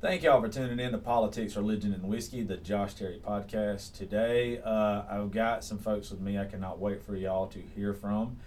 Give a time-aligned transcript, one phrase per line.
[0.00, 3.92] Thank y'all for tuning in to Politics, Religion, and Whiskey, the Josh Terry podcast.
[3.92, 7.92] Today, uh, I've got some folks with me I cannot wait for y'all to hear
[7.92, 8.38] from.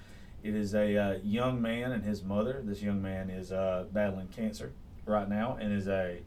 [0.42, 2.64] It is a uh, young man and his mother.
[2.66, 4.72] This young man is uh, battling cancer
[5.06, 6.22] right now and is a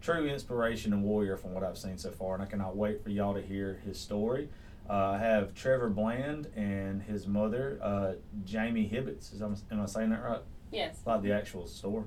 [0.00, 2.34] true inspiration and warrior from what I've seen so far.
[2.34, 4.48] And I cannot wait for y'all to hear his story.
[4.90, 8.14] Uh, I have Trevor Bland and his mother, uh,
[8.44, 9.32] Jamie Hibbets.
[9.32, 10.42] Is, am I saying that right?
[10.72, 10.98] Yes.
[11.06, 12.06] Like the actual store.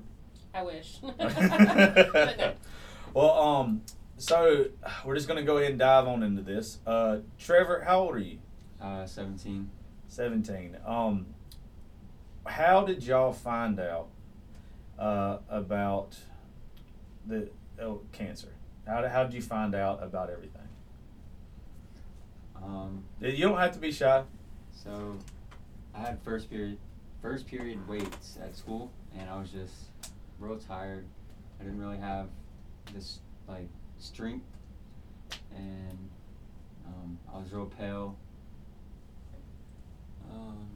[0.54, 0.98] I wish.
[1.18, 2.52] but no.
[3.14, 3.82] Well, um,
[4.16, 4.66] so
[5.04, 6.78] we're just gonna go ahead and dive on into this.
[6.86, 8.38] Uh, Trevor, how old are you?
[8.80, 9.70] Uh, 17.
[10.08, 10.76] Seventeen.
[10.86, 11.26] Um,
[12.46, 14.08] how did y'all find out
[14.98, 16.16] uh, about
[17.26, 18.48] the oh, cancer?
[18.86, 20.62] How did, how did you find out about everything?
[22.56, 24.24] Um, You don't have to be shy.
[24.72, 25.16] so
[25.94, 26.78] I had first period,
[27.20, 29.74] first period weights at school, and I was just
[30.38, 31.06] real tired.
[31.60, 32.28] I didn't really have
[32.92, 34.46] this like strength,
[35.54, 35.98] and
[36.86, 38.16] um, I was real pale.
[40.30, 40.68] Um,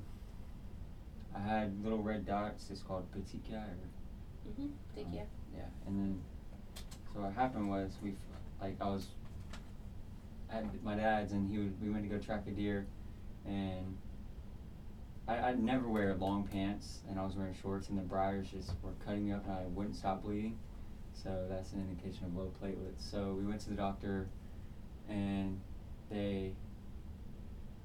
[1.35, 2.69] I had little red dots.
[2.71, 3.55] It's called petechiae.
[3.55, 4.71] Or, Mhm.
[4.95, 5.23] Thank um.
[5.55, 6.21] Yeah, and then
[7.13, 8.15] so what happened was we,
[8.61, 9.09] like I was
[10.51, 12.87] at my dad's and he would, we went to go track a deer,
[13.47, 13.97] and
[15.33, 18.73] I I never wear long pants and I was wearing shorts and the briars just
[18.83, 20.59] were cutting me up and I wouldn't stop bleeding,
[21.15, 23.11] so that's an indication of low platelets.
[23.11, 24.29] So we went to the doctor,
[25.09, 25.61] and
[26.11, 26.53] they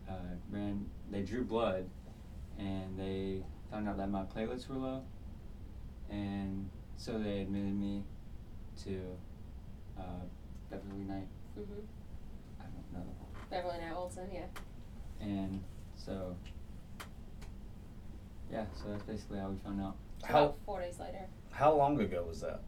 [0.09, 1.85] uh, ran they drew blood,
[2.57, 5.03] and they found out that my platelets were low,
[6.09, 8.03] and so they admitted me
[8.83, 8.99] to
[9.97, 10.23] uh,
[10.69, 11.27] Beverly Knight.
[11.57, 11.83] Mhm.
[12.59, 13.13] I don't know.
[13.49, 14.27] Beverly Knight Olson.
[14.33, 14.45] Yeah.
[15.19, 15.63] And
[15.95, 16.35] so,
[18.51, 19.95] yeah, so that's basically how we found out.
[20.21, 21.25] So How- About four days later.
[21.51, 22.61] How long ago was that?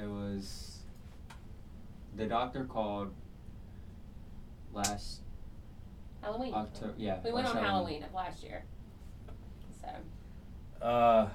[0.00, 0.78] It was
[2.16, 3.12] the doctor called
[4.72, 5.20] last
[6.20, 6.54] Halloween.
[6.54, 6.94] October.
[6.96, 8.64] Yeah, We went last on Halloween of last year.
[9.80, 10.84] So.
[10.84, 11.28] Uh,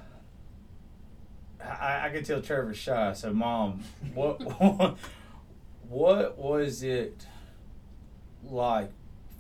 [1.64, 3.14] I, I can tell Trevor's shy.
[3.14, 4.42] So, Mom, what
[5.90, 7.26] what was it
[8.44, 8.92] like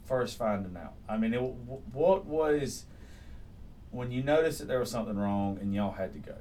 [0.05, 0.93] first finding out?
[1.07, 2.85] I mean, it, what was
[3.97, 6.35] when you noticed that there was something wrong and y'all had to go?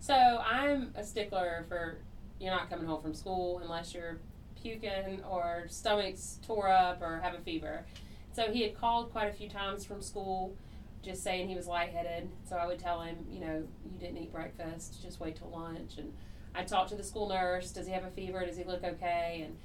[0.00, 1.98] So I'm a stickler for
[2.40, 4.18] you're not coming home from school unless you're
[4.60, 7.84] puking or stomach's tore up or have a fever.
[8.32, 10.54] So he had called quite a few times from school,
[11.02, 12.30] just saying he was lightheaded.
[12.48, 15.98] So I would tell him, you know, you didn't eat breakfast, just wait till lunch.
[15.98, 16.14] And
[16.54, 17.72] I talked to the school nurse.
[17.72, 18.44] Does he have a fever?
[18.46, 19.42] Does he look okay?
[19.44, 19.56] And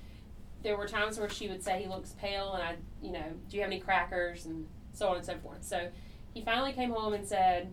[0.64, 3.56] there were times where she would say he looks pale, and I, you know, do
[3.56, 5.64] you have any crackers and so on and so forth.
[5.64, 5.88] So
[6.34, 7.72] he finally came home and said,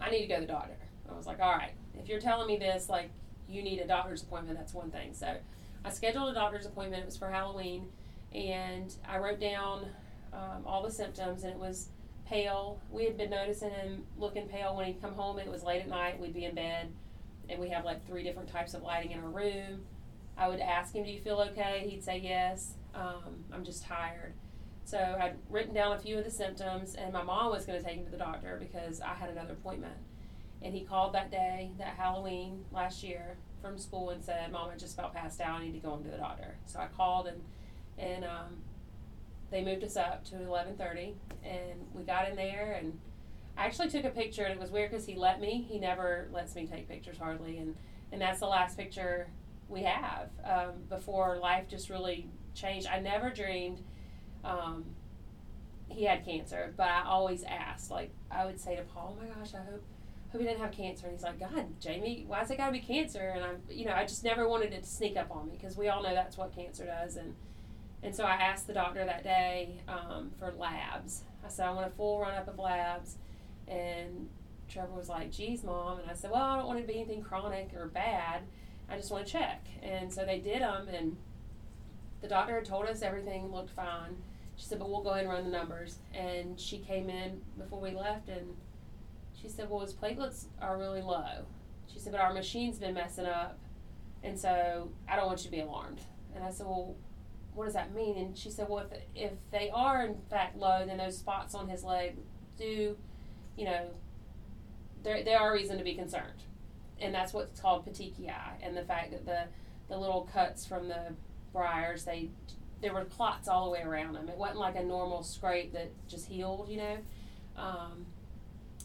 [0.00, 0.76] I need to go to the doctor.
[1.10, 3.10] I was like, all right, if you're telling me this, like,
[3.48, 5.12] you need a doctor's appointment, that's one thing.
[5.12, 5.36] So
[5.84, 7.02] I scheduled a doctor's appointment.
[7.02, 7.88] It was for Halloween.
[8.32, 9.86] And I wrote down
[10.32, 11.88] um, all the symptoms, and it was
[12.26, 12.80] pale.
[12.90, 15.88] We had been noticing him looking pale when he'd come home, it was late at
[15.88, 16.20] night.
[16.20, 16.92] We'd be in bed,
[17.48, 19.82] and we have like three different types of lighting in our room.
[20.36, 21.86] I would ask him, Do you feel okay?
[21.88, 22.74] He'd say, Yes.
[22.94, 24.34] Um, I'm just tired.
[24.90, 27.84] So I'd written down a few of the symptoms, and my mom was going to
[27.84, 29.94] take him to the doctor because I had another appointment.
[30.62, 34.76] And he called that day, that Halloween last year, from school and said, "Mom, I
[34.76, 35.60] just about passed out.
[35.60, 37.40] I need to go into the doctor." So I called and
[37.98, 38.56] and um,
[39.52, 41.14] they moved us up to eleven thirty,
[41.44, 42.98] and we got in there and.
[43.56, 45.66] I actually took a picture and it was weird because he let me.
[45.68, 47.76] He never lets me take pictures hardly, and
[48.10, 49.28] and that's the last picture
[49.68, 52.86] we have um, before life just really changed.
[52.86, 53.82] I never dreamed
[54.44, 54.84] um,
[55.88, 57.90] he had cancer, but I always asked.
[57.90, 59.82] Like I would say to Paul, "Oh my gosh, I hope
[60.32, 62.80] hope he didn't have cancer." And he's like, "God, Jamie, why's it got to be
[62.80, 65.56] cancer?" And I'm, you know, I just never wanted it to sneak up on me
[65.60, 67.16] because we all know that's what cancer does.
[67.16, 67.34] And
[68.02, 71.24] and so I asked the doctor that day um, for labs.
[71.44, 73.16] I said, "I want a full run up of labs,"
[73.68, 74.28] and
[74.68, 77.00] Trevor was like, "Geez, mom," and I said, "Well, I don't want it to be
[77.00, 78.42] anything chronic or bad.
[78.88, 81.16] I just want to check." And so they did them, and
[82.20, 84.16] the doctor had told us everything looked fine.
[84.60, 87.80] She said, "But we'll go ahead and run the numbers." And she came in before
[87.80, 88.56] we left, and
[89.34, 91.46] she said, "Well, his platelets are really low."
[91.86, 93.58] She said, "But our machine's been messing up,
[94.22, 96.02] and so I don't want you to be alarmed."
[96.34, 96.94] And I said, "Well."
[97.52, 98.16] What does that mean?
[98.16, 101.68] And she said, "Well, if, if they are in fact low, then those spots on
[101.68, 102.16] his leg
[102.56, 102.96] do,
[103.56, 103.90] you know,
[105.02, 106.44] there are reason to be concerned,
[107.00, 109.48] and that's what's called petechiae, and the fact that the
[109.88, 111.12] the little cuts from the
[111.52, 112.30] briars they
[112.80, 114.28] there were clots all the way around them.
[114.28, 116.96] It wasn't like a normal scrape that just healed, you know.
[117.56, 118.06] Um,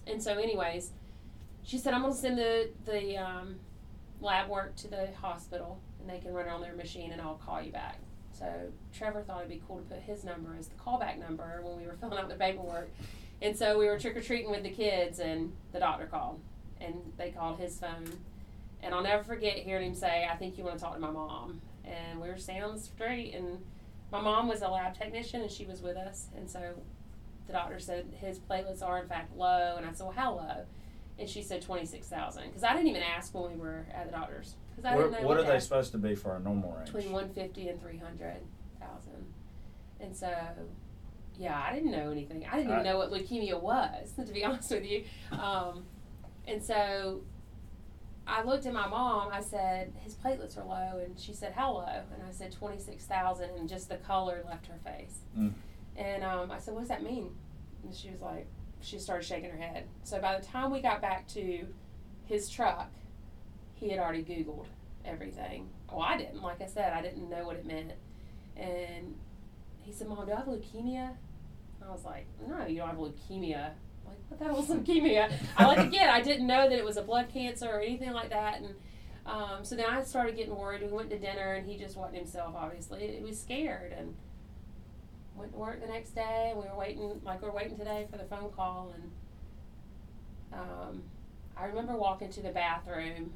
[0.07, 0.91] and so, anyways,
[1.63, 3.55] she said, "I'm to send the the um,
[4.21, 7.39] lab work to the hospital, and they can run it on their machine, and I'll
[7.45, 7.99] call you back.
[8.37, 8.45] So
[8.93, 11.85] Trevor thought it'd be cool to put his number as the callback number when we
[11.85, 12.89] were filling out the paperwork.
[13.41, 16.39] And so we were trick or treating with the kids, and the doctor called,
[16.79, 18.05] and they called his phone.
[18.81, 21.11] And I'll never forget hearing him say, "I think you want to talk to my
[21.11, 23.59] mom." And we were standing on the street, and
[24.11, 26.27] my mom was a lab technician, and she was with us.
[26.35, 26.61] And so
[27.47, 30.65] the doctor said his platelets are in fact low, and I said, "Well, how low?"
[31.17, 34.05] And she said twenty six thousand because I didn't even ask when we were at
[34.07, 36.39] the doctor's because I What, didn't know what are they supposed to be for a
[36.39, 36.91] normal range?
[36.91, 38.41] between 150 and 300,000.
[40.01, 40.29] And so,
[41.37, 42.45] yeah, I didn't know anything.
[42.51, 45.05] I didn't even know what leukemia was, to be honest with you.
[45.31, 45.85] Um,
[46.45, 47.21] and so
[48.27, 49.29] I looked at my mom.
[49.31, 50.99] I said, his platelets are low.
[51.03, 52.01] And she said, how low?
[52.13, 53.51] And I said, 26,000.
[53.51, 55.19] And just the color left her face.
[55.37, 55.53] Mm.
[55.95, 57.29] And um, I said, what does that mean?
[57.83, 58.47] And she was like,
[58.81, 59.85] she started shaking her head.
[60.03, 61.67] So by the time we got back to
[62.25, 62.91] his truck,
[63.73, 64.65] he had already Googled
[65.05, 65.69] everything.
[65.91, 66.41] Well, I didn't.
[66.41, 67.91] Like I said, I didn't know what it meant.
[68.57, 69.15] And
[69.81, 71.11] he said, Mom, do I have leukemia?
[71.85, 73.71] I was like, No, you don't have leukemia.
[74.05, 75.31] Like, what the hell is leukemia?
[75.57, 78.29] I like again, I didn't know that it was a blood cancer or anything like
[78.29, 78.61] that.
[78.61, 78.75] And
[79.25, 80.81] um, so then I started getting worried.
[80.81, 82.53] We went to dinner, and he just wasn't himself.
[82.55, 84.15] Obviously, he was scared, and
[85.35, 86.53] went to work the next day.
[86.55, 88.93] We were waiting, like we're waiting today for the phone call.
[88.93, 89.11] And
[90.53, 91.03] um,
[91.57, 93.33] I remember walking to the bathroom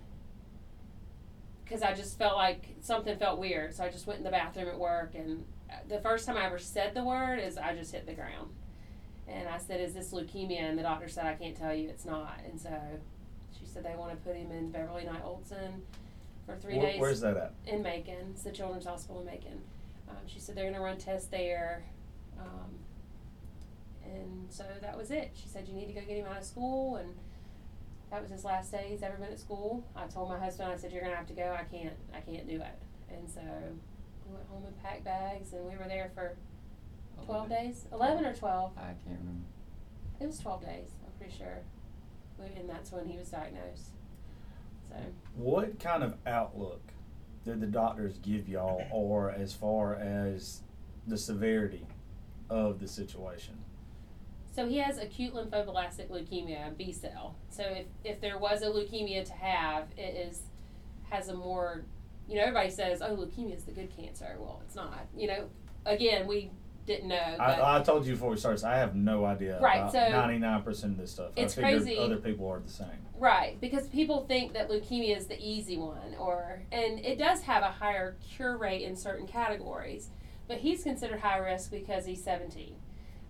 [1.63, 3.75] because I just felt like something felt weird.
[3.75, 5.44] So I just went in the bathroom at work, and
[5.88, 8.50] the first time I ever said the word is I just hit the ground.
[9.30, 12.06] And I said, "Is this leukemia?" And the doctor said, "I can't tell you, it's
[12.06, 12.72] not." And so
[13.58, 15.84] she said they want to put him in Beverly Knight Olson
[16.46, 17.54] for three Where- days where's that at?
[17.68, 18.31] in Macon.
[18.31, 19.62] It's the Children's Hospital in Macon.
[20.10, 21.84] Um, she said they're going to run tests there.
[22.40, 22.80] Um,
[24.04, 25.32] and so that was it.
[25.36, 27.14] She said you need to go get him out of school, and
[28.10, 29.84] that was his last day he's ever been at school.
[29.96, 31.56] I told my husband, I said you're going to have to go.
[31.58, 33.14] I can't, I can't do it.
[33.14, 33.42] And so
[34.25, 36.36] we went home and packed bags, and we were there for
[37.25, 38.71] twelve days, eleven or twelve.
[38.77, 39.45] I can't remember.
[40.19, 40.89] It was twelve days.
[41.06, 41.60] I'm pretty sure.
[42.56, 43.89] And that's when he was diagnosed.
[44.88, 44.95] So.
[45.36, 46.81] What kind of outlook
[47.44, 50.62] did the doctors give y'all, or as far as
[51.06, 51.86] the severity
[52.50, 53.57] of the situation?
[54.56, 57.36] So he has acute lymphoblastic leukemia, B cell.
[57.50, 60.44] So if, if there was a leukemia to have, it is
[61.10, 61.83] has a more,
[62.27, 64.38] you know, everybody says, oh, leukemia is the good cancer.
[64.39, 65.07] Well, it's not.
[65.15, 65.50] You know,
[65.86, 66.51] again, we
[66.89, 67.15] didn't know.
[67.39, 70.83] I, I told you before we started, I have no idea Right, about so 99%
[70.86, 71.31] of this stuff.
[71.36, 71.97] it's I crazy.
[71.97, 72.88] other people are the same.
[73.19, 77.62] right, because people think that leukemia is the easy one, or and it does have
[77.62, 80.09] a higher cure rate in certain categories,
[80.47, 82.75] but he's considered high risk because he's 17.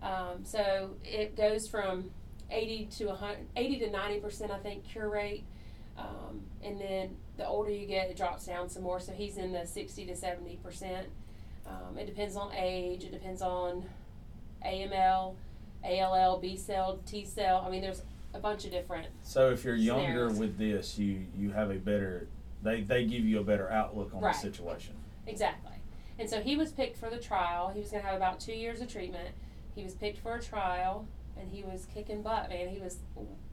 [0.01, 2.11] Um, so it goes from
[2.49, 5.43] 80 to 100, 80 to 90 percent, I think, cure rate.
[5.97, 9.01] Um, and then the older you get, it drops down some more.
[9.01, 11.07] So he's in the 60 to 70 percent.
[11.65, 13.03] Um, it depends on age.
[13.03, 13.83] It depends on
[14.65, 15.35] AML,
[15.83, 17.63] ALL, B cell, T cell.
[17.65, 18.01] I mean, there's
[18.33, 19.07] a bunch of different.
[19.23, 22.27] So if you're younger with this, you, you have a better,
[22.63, 24.33] they, they give you a better outlook on Right.
[24.33, 24.95] the situation.
[25.27, 25.73] Exactly.
[26.17, 27.69] And so he was picked for the trial.
[27.69, 29.29] He was going to have about two years of treatment.
[29.75, 31.07] He was picked for a trial,
[31.39, 32.67] and he was kicking butt, man.
[32.69, 32.97] He was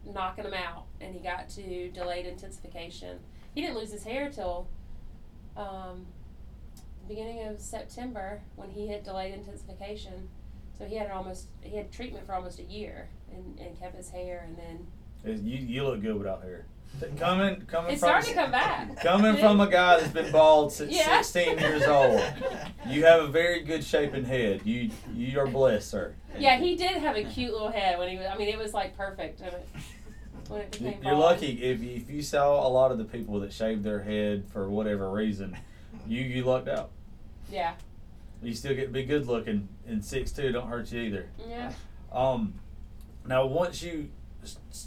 [0.04, 3.18] knocking them out, and he got to delayed intensification.
[3.54, 4.66] He didn't lose his hair till
[5.56, 6.06] um,
[7.08, 10.28] beginning of September when he hit delayed intensification.
[10.78, 14.10] So he had almost he had treatment for almost a year, and, and kept his
[14.10, 16.66] hair, and then You, you look good without hair.
[17.18, 19.00] Coming, coming it from started to come back.
[19.02, 21.20] Coming from a guy that's been bald since Yeah.
[21.20, 22.22] 16 years old,
[22.88, 24.62] you have a very good shapen head.
[24.64, 26.14] You you are blessed, sir.
[26.38, 28.26] Yeah, he did have a cute little head when he was.
[28.30, 29.68] I mean, it was like perfect when it,
[30.48, 30.92] when it became.
[31.02, 31.18] You're bald.
[31.18, 34.44] lucky if you, if you saw a lot of the people that shave their head
[34.52, 35.56] for whatever reason,
[36.06, 36.90] you you lucked out.
[37.50, 37.74] Yeah,
[38.42, 41.28] You still get to be good looking, and six two don't hurt you either.
[41.48, 41.72] yeah.
[42.12, 42.54] Um,
[43.26, 44.08] now once you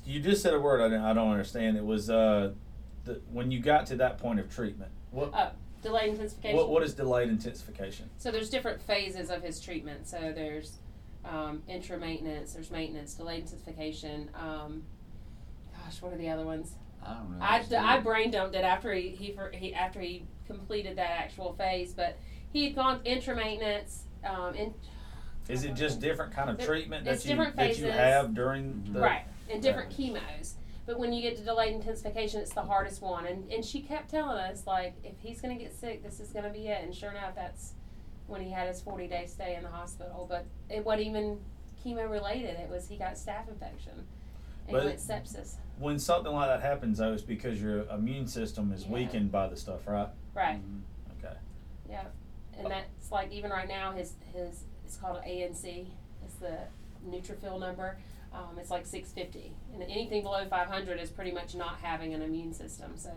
[0.05, 1.75] you just said a word I, didn't, I don't understand.
[1.77, 2.51] It was uh,
[3.05, 4.91] the, when you got to that point of treatment.
[5.11, 5.49] What Oh,
[5.81, 6.55] delayed intensification.
[6.57, 8.09] what what is delayed intensification?
[8.17, 10.07] So there's different phases of his treatment.
[10.07, 10.77] So there's
[11.25, 14.29] um, interim maintenance, there's maintenance, delayed intensification.
[14.35, 14.83] Um,
[15.83, 16.73] gosh, what are the other ones?
[17.05, 17.45] I don't know.
[17.45, 18.03] I, Just I do it.
[18.03, 22.17] brain dumped it after he, he, he after he completed that actual phase, but
[22.51, 24.03] he had gone interim maintenance.
[24.23, 24.73] Um, in,
[25.47, 28.99] Is it just different kind of There- treatment that you that you have during the
[28.99, 30.53] right, and different chemos.
[30.85, 33.27] But when you get to delayed intensification, it's the hardest one.
[33.27, 36.31] And, and she kept telling us, like, if he's going to get sick, this is
[36.31, 36.83] going to be it.
[36.83, 37.73] And sure enough, that's
[38.25, 40.25] when he had his 40 day stay in the hospital.
[40.27, 41.39] But it wasn't even
[41.85, 43.93] chemo related, it was he got staph infection
[44.67, 45.57] and But- went sepsis.
[45.77, 48.91] when something like that happens, though, it's because your immune system is Yeah.
[48.91, 50.09] weakened by the stuff, right?
[50.33, 50.59] Right.
[50.59, 50.81] Mhm.
[51.23, 51.37] Okay.
[51.87, 52.05] Yeah,
[52.59, 55.87] and that's like even right now his his it's called an ANC.
[56.25, 56.57] It's the
[57.07, 57.97] neutrophil number.
[58.33, 62.53] Um, it's like 650, and anything below 500 is pretty much not having an immune
[62.53, 62.91] system.
[62.95, 63.11] So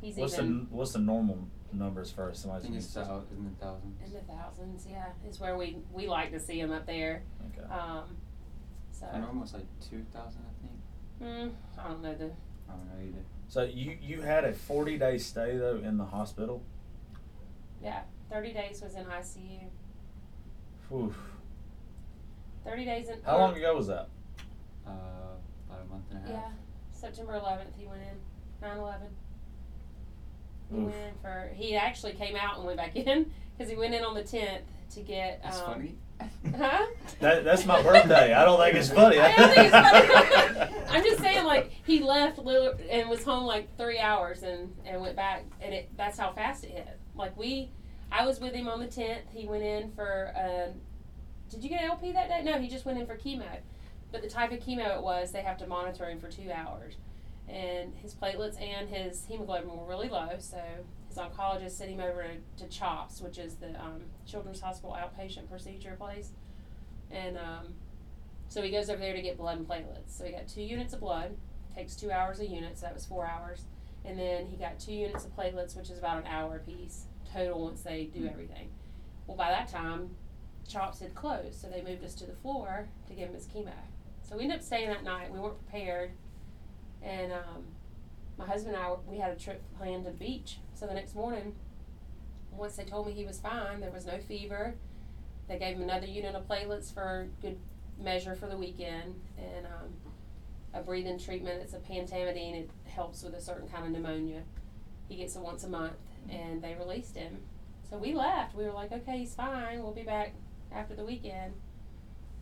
[0.00, 1.38] he's What's even the what's the normal
[1.72, 3.04] numbers for somebody's think immune system?
[3.06, 4.02] thou- in the thousands.
[4.06, 4.86] in the thousands.
[4.90, 7.22] Yeah, is where we we like to see him up there.
[7.52, 7.68] Okay.
[7.70, 8.16] Um,
[8.92, 11.52] so My normal was like two thousand, I think.
[11.52, 12.30] mm, I don't know the
[12.68, 13.24] I don't know either.
[13.48, 16.62] So you you had a forty day stay though in the hospital.
[17.82, 18.00] yeah
[18.30, 19.68] 30 days was in ICU.
[20.88, 21.14] Whew.
[22.64, 23.18] 30 days in.
[23.24, 24.08] How long ago was that?
[24.86, 24.90] Uh,
[25.68, 26.30] about a month and a half.
[26.30, 26.50] Yeah,
[26.92, 28.66] September 11th he went in.
[28.66, 28.96] 9/11.
[30.70, 30.84] He Oof.
[30.84, 31.50] went in for.
[31.54, 34.62] He actually came out and went back in because he went in on the 10th
[34.94, 35.42] to get.
[35.42, 35.94] That's um, funny.
[36.56, 36.86] Huh?
[37.20, 38.34] That, that's my birthday.
[38.34, 39.18] I don't think it's funny.
[39.18, 40.74] I don't think it's funny.
[40.90, 45.16] I'm just saying, like he left and was home like three hours and and went
[45.16, 46.98] back, and it that's how fast it hit.
[47.14, 47.70] Like we,
[48.12, 49.30] I was with him on the 10th.
[49.32, 50.32] He went in for.
[50.36, 50.72] Uh,
[51.50, 52.42] did you get LP that day?
[52.44, 53.46] No, he just went in for chemo.
[54.12, 56.96] But the type of chemo it was, they have to monitor him for two hours,
[57.48, 60.30] and his platelets and his hemoglobin were really low.
[60.40, 60.60] So
[61.08, 65.48] his oncologist sent him over to, to CHOPS, which is the um, Children's Hospital outpatient
[65.48, 66.30] procedure place,
[67.10, 67.74] and um,
[68.48, 70.16] so he goes over there to get blood and platelets.
[70.18, 71.36] So he got two units of blood,
[71.74, 73.64] takes two hours a unit, so that was four hours.
[74.04, 77.62] And then he got two units of platelets, which is about an hour apiece total
[77.62, 78.68] once they do everything.
[79.26, 80.10] Well, by that time,
[80.68, 83.72] Chops had closed, so they moved us to the floor to give him his chemo.
[84.22, 85.32] So we ended up staying that night.
[85.32, 86.12] We weren't prepared.
[87.02, 87.64] And um,
[88.38, 90.58] my husband and I, we had a trip planned to the beach.
[90.74, 91.54] So the next morning,
[92.52, 94.74] once they told me he was fine, there was no fever.
[95.48, 97.58] They gave him another unit of platelets for good
[98.00, 99.92] measure for the weekend and um,
[100.72, 101.60] a breathing treatment.
[101.62, 102.54] It's a pentamidine.
[102.54, 104.42] It helps with a certain kind of pneumonia.
[105.08, 105.94] He gets it once a month,
[106.28, 107.38] and they released him.
[107.88, 108.54] So we left.
[108.54, 109.82] We were like, okay, he's fine.
[109.82, 110.34] We'll be back
[110.72, 111.54] after the weekend.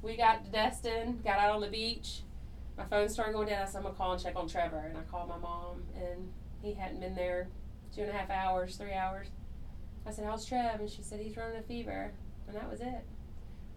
[0.03, 2.21] We got to Destin, got out on the beach.
[2.77, 3.63] My phone started going down.
[3.63, 4.79] I said, I'm going to call and check on Trevor.
[4.79, 6.29] And I called my mom, and
[6.63, 7.49] he hadn't been there
[7.95, 9.29] two and a half hours, three hours.
[10.07, 10.81] I said, How's Trev?
[10.81, 12.13] And she said, He's running a fever.
[12.47, 13.05] And that was it.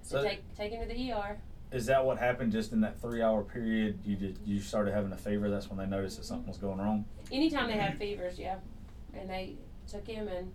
[0.01, 1.38] Said, So- take, take him to the ER.
[1.72, 4.00] Is that what happened just in that three hour period?
[4.03, 5.50] You did you started having a fever.
[5.50, 7.05] That's when they noticed that something was going wrong.
[7.31, 8.58] Anytime they have fevers, yeah.
[9.13, 9.55] And they
[9.92, 10.52] took him and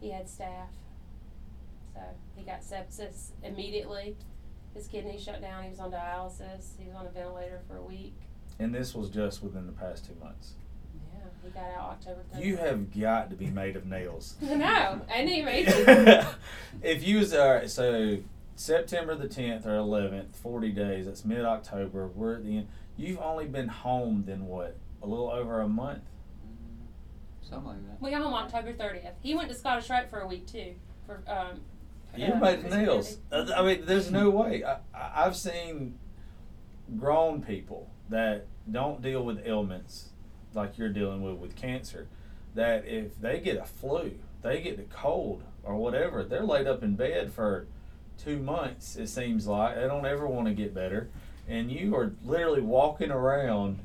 [0.00, 0.68] he had staph.
[1.94, 2.00] So
[2.36, 4.16] he got sepsis immediately.
[4.74, 5.64] His kidney shut down.
[5.64, 6.78] He was on dialysis.
[6.78, 8.14] He was on a ventilator for a week.
[8.58, 10.52] And this was just within the past two months.
[11.12, 12.44] Yeah, he got out October 3rd.
[12.44, 14.36] You have got to be made of nails.
[14.40, 15.66] no, and he made
[16.82, 18.18] if you was uh, so
[18.56, 21.06] September the tenth or eleventh, forty days.
[21.06, 22.08] That's mid October.
[22.08, 22.68] We're at the end.
[22.96, 24.76] You've only been home then what?
[25.02, 26.02] A little over a month.
[27.48, 28.02] Something like that.
[28.02, 29.12] We got home October 30th.
[29.22, 30.74] He went to Scottish Rite for a week too.
[31.06, 31.60] For um,
[32.16, 33.18] You uh, made nails.
[33.32, 34.64] Uh, I mean, there's no way.
[34.64, 35.98] I, I- I've seen
[36.98, 40.10] grown people that don't deal with ailments
[40.54, 42.08] like you're dealing with with cancer.
[42.54, 44.12] That if they get a flu,
[44.42, 47.66] they get a cold or whatever, they're laid up in bed for
[48.16, 48.96] two months.
[48.96, 51.08] It seems like they don't ever want to get better,
[51.46, 53.78] and you are literally walking around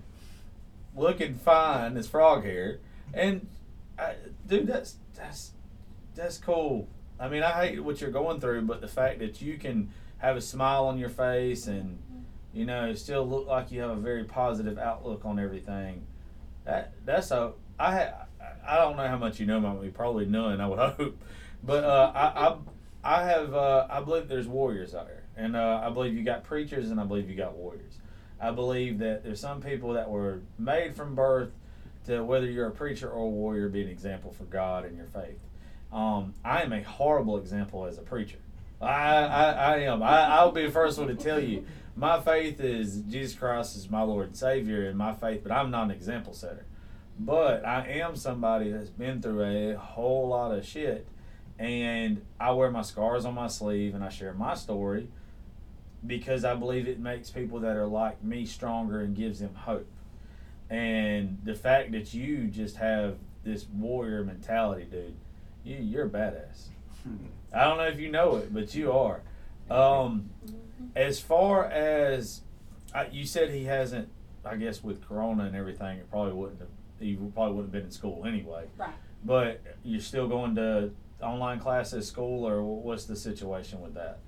[0.95, 2.79] looking fine as frog hair.
[3.13, 3.47] And
[4.47, 5.51] dude, that's that's
[6.15, 6.87] that's cool.
[7.19, 10.35] I mean, I hate what you're going through, but the fact that you can have
[10.37, 11.99] a smile on your face and
[12.53, 16.05] you know still look like you have a very positive outlook on everything.
[16.65, 18.11] That that's a I
[18.65, 19.89] I don't know how much you know about me.
[19.89, 20.59] Probably none.
[20.59, 21.17] I would hope,
[21.63, 22.57] but uh, I, I
[23.03, 26.43] I have uh, I believe there's warriors out there, and uh, I believe you got
[26.43, 27.99] preachers, and I believe you got warriors.
[28.39, 31.51] I believe that there's some people that were made from birth
[32.05, 35.05] to whether you're a preacher or a warrior, be an example for God and your
[35.05, 35.39] faith.
[35.91, 38.39] Um, I am a horrible example as a preacher.
[38.81, 40.03] I, I, I am.
[40.03, 41.65] I, I'll be the first one to tell you.
[41.95, 45.69] My faith is Jesus Christ is my Lord and Savior, and my faith, but I'm
[45.69, 46.65] not an example setter.
[47.19, 51.07] But I am somebody that's been through a whole lot of shit,
[51.59, 55.07] and I wear my scars on my sleeve, and I share my story
[56.05, 59.87] because I believe it makes people that are like me stronger and gives them hope.
[60.73, 65.15] And the fact that you just have this warrior mentality, dude,
[65.63, 66.69] you you're a badass.
[67.53, 69.21] I don't know if you know it, but you are.
[69.69, 70.89] Um, Mhm.
[70.95, 72.41] as far as
[72.93, 74.09] I, you said, he hasn't.
[74.45, 76.69] I guess with Corona and everything, it probably wouldn't have.
[76.99, 78.65] He probably wouldn't have been in school anyway.
[78.77, 78.93] Right.
[79.23, 84.19] But you're still going to online class at school, or what's the situation with that?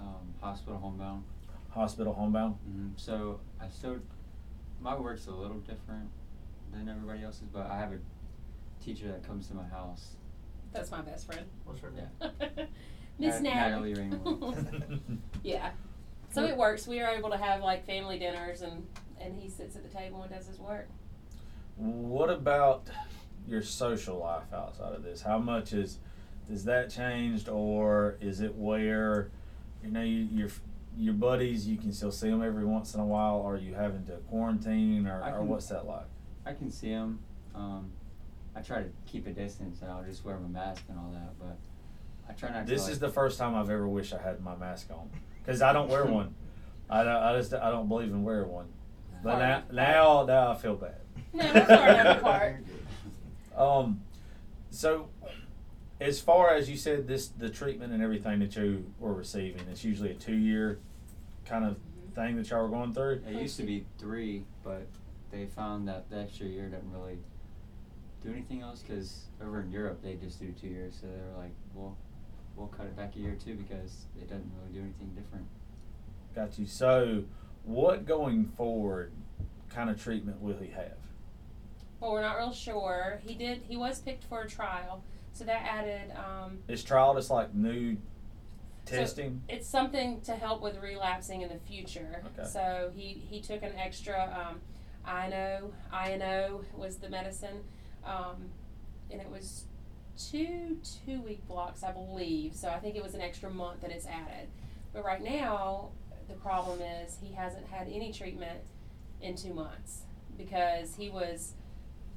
[0.00, 1.24] Um, hospital homebound.
[1.70, 2.54] Hospital homebound.
[2.64, 3.98] hmm So I still,
[4.84, 6.10] my work's a little different
[6.72, 7.98] than everybody else's, but I have a
[8.84, 10.16] teacher that comes to my house.
[10.72, 11.46] That's my best friend.
[11.64, 12.06] What's her name?
[12.20, 12.64] Yeah.
[13.18, 13.94] Miss Nat- Natalie.
[13.94, 15.18] Natalie Ringwald.
[15.42, 15.70] yeah.
[16.30, 16.86] So it works.
[16.86, 18.86] We are able to have like family dinners, and
[19.20, 20.88] and he sits at the table and does his work.
[21.76, 22.88] What about
[23.48, 25.22] your social life outside of this?
[25.22, 25.98] How much is
[26.50, 29.30] does that changed, or is it where
[29.82, 30.50] you know you, your
[30.96, 33.42] your buddies you can still see them every once in a while?
[33.42, 36.06] Are you having to quarantine, or, I or what's that like?
[36.46, 37.20] I can see them.
[37.54, 37.90] Um,
[38.54, 41.38] I try to keep a distance and I'll just wear my mask and all that,
[41.38, 41.58] but
[42.28, 42.72] I try not to.
[42.72, 45.10] This like, is the first time I've ever wished I had my mask on
[45.44, 46.34] because I don't wear one.
[46.88, 48.66] I, don't, I just I don't believe in wearing one.
[49.22, 50.98] But now, now now I feel bad.
[51.32, 52.56] No, that's hard enough apart.
[53.56, 54.00] Um,
[54.70, 55.10] so
[56.04, 59.84] as far as you said, this the treatment and everything that you were receiving, it's
[59.84, 60.78] usually a two year
[61.46, 62.14] kind of mm-hmm.
[62.14, 63.22] thing that y'all were going through.
[63.26, 64.86] It used to be three, but
[65.30, 67.18] they found that the extra year didn't really
[68.22, 70.98] do anything else because over in Europe they just do two years.
[71.00, 71.96] So they were like, well,
[72.56, 75.46] we'll cut it back a year too because it doesn't really do anything different.
[76.34, 76.66] Got you.
[76.66, 77.24] So,
[77.64, 79.12] what going forward
[79.70, 80.98] kind of treatment will he have?
[82.00, 83.20] Well, we're not real sure.
[83.24, 83.62] He did.
[83.68, 85.02] He was picked for a trial,
[85.34, 86.12] so that added.
[86.16, 87.96] Um, Is trial just like new
[88.86, 89.42] So- testing?
[89.48, 92.22] it's something to help with relapsing in the future.
[92.38, 92.48] Okay.
[92.48, 94.60] So he, he took an extra um,
[95.06, 95.72] INO.
[95.92, 97.62] INO was the medicine,
[98.06, 98.48] um,
[99.10, 99.64] and it was
[100.16, 102.54] two two week blocks, I believe.
[102.54, 104.48] So I think it was an extra month that it's added.
[104.92, 105.90] But right now,
[106.28, 108.60] the problem is he hasn't had any treatment
[109.20, 110.02] in two months
[110.38, 111.54] because he was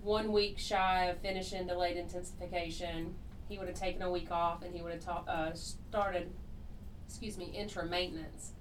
[0.01, 3.15] one week shy of finishing delayed intensification.
[3.49, 6.31] He would have taken a week off and he would have ta- uh, started
[7.07, 8.51] excuse me, interim maintenance.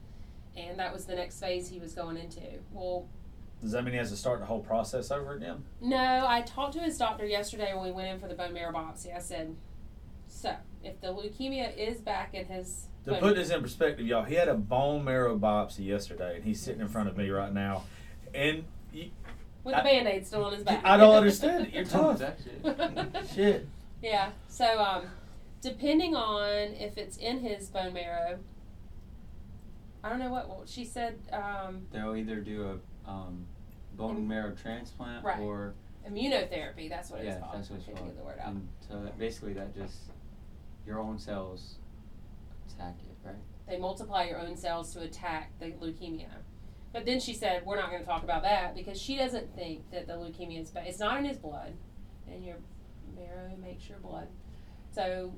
[0.57, 2.40] And that was the next phase he was going into.
[2.73, 3.09] Well,
[3.61, 5.64] Does that mean he has to start the whole process over again?
[5.81, 8.73] no, I talked to his doctor yesterday when we went in for the bone marrow
[8.73, 9.14] biopsy.
[9.14, 9.57] I said,
[10.28, 14.23] so if the leukemia is back in his To bone- put this in perspective, y'all,
[14.25, 17.52] he had a bone marrow biopsy yesterday, and he's sitting in front of me right
[17.52, 17.82] now,
[18.32, 19.11] and you,
[19.67, 20.81] with I- a band aid still on his back.
[20.85, 21.75] I don't understand it.
[21.75, 22.19] You're tough.
[22.21, 23.29] That shit.
[23.35, 23.69] shit.
[24.00, 24.31] Yeah.
[24.49, 25.07] So, um,
[25.61, 28.39] depending on if it's in his bone marrow,
[30.05, 31.19] I don't know what well, she said.
[31.33, 33.45] Um, They'll either do a um,
[33.97, 35.41] bone marrow transplant Right.
[35.41, 35.75] or
[36.09, 36.89] immunotherapy.
[36.89, 37.55] That's what yeah, it's called.
[37.57, 38.07] that's what it's called.
[38.07, 38.49] get the word out.
[38.50, 39.97] And so that basically that just
[40.87, 41.75] your own cells
[42.73, 43.35] attack it, right?
[43.69, 46.29] they multiply your own cells to attack the leukemia.
[46.97, 49.91] But then she said, we're not going to talk about that because she doesn't think
[49.91, 50.87] that the leukemia is bad.
[50.87, 51.75] It's not in his blood,
[52.26, 52.56] and your
[53.15, 54.28] marrow makes your blood.
[54.93, 55.35] So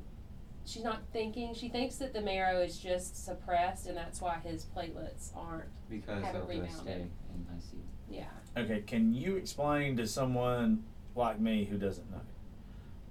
[0.64, 1.52] she's not thinking.
[1.54, 5.68] She thinks that the marrow is just suppressed, and that's why his platelets aren't.
[5.90, 7.80] Because Haven't of the stay in ICU.
[8.08, 8.26] Yeah.
[8.56, 10.84] Okay, can you explain to someone
[11.16, 12.20] like me who doesn't know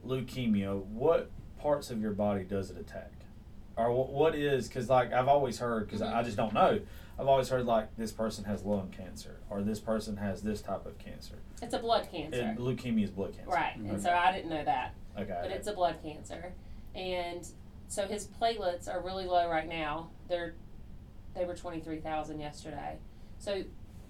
[0.07, 3.11] leukemia what parts of your body does it attack,
[3.77, 4.67] or what, what is?
[4.67, 6.79] Because like I've always heard, because I just don't know.
[7.19, 10.85] I've always heard like this person has lung cancer, or this person has this type
[10.85, 11.35] of cancer.
[11.61, 12.55] It's a blood cancer.
[12.55, 13.49] It, leukemia is blood cancer.
[13.51, 13.73] right.
[13.79, 13.89] Mhm.
[13.91, 14.93] And so I didn't know that.
[15.17, 15.39] Okay.
[15.41, 16.53] but it's a blood cancer,
[16.93, 17.47] and
[17.87, 20.09] so his platelets are really low right now.
[20.27, 20.53] They're
[21.33, 22.97] they were twenty three thousand yesterday.
[23.39, 23.63] So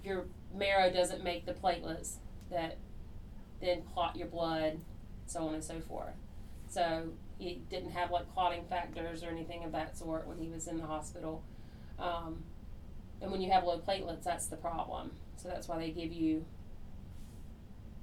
[0.04, 2.16] your marrow doesn't make the platelets
[2.52, 2.78] that
[3.62, 4.80] then clot your blood,
[5.28, 6.16] so on and so forth.
[6.70, 10.68] So he didn't have like clotting factors or anything of that sort when he was
[10.68, 11.44] in the hospital.
[12.00, 12.44] Um,
[13.22, 15.12] and when you have low platelets, that's the problem.
[15.36, 16.46] So that's why they give you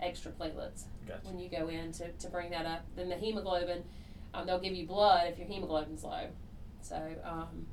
[0.00, 1.20] extra platelets Gotcha.
[1.24, 2.84] when you go in to, to bring that up.
[2.96, 3.84] Then the hemoglobin,
[4.32, 6.28] um, they'll give you blood if your hemoglobin's low.
[6.82, 7.66] So um,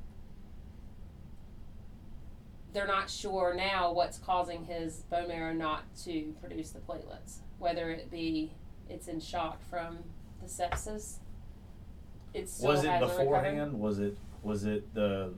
[2.72, 7.38] they're not sure now what's causing his bone marrow not to produce the platelets.
[7.58, 8.52] Whether it be
[8.88, 9.98] it's in shock from
[10.42, 11.18] the sepsis.
[12.34, 13.24] It still was it hasn't recovered.
[13.24, 13.80] beforehand?
[13.80, 15.32] Was it was it the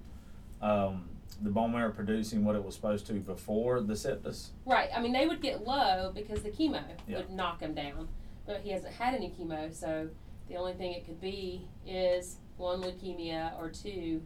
[0.63, 1.09] um,
[1.43, 4.49] the bone marrow producing what it was supposed to before the sepsis?
[4.65, 4.89] Right.
[4.95, 7.19] I mean, they would get low because the chemo Yeah.
[7.19, 8.09] would knock him down.
[8.47, 10.09] But he hasn't had any chemo, so
[10.49, 14.23] the only thing it could be is one leukemia or two,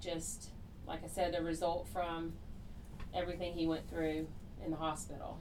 [0.00, 0.50] just
[0.86, 2.32] like I said, a result from
[3.14, 4.26] everything he went through
[4.64, 5.38] in the hospital.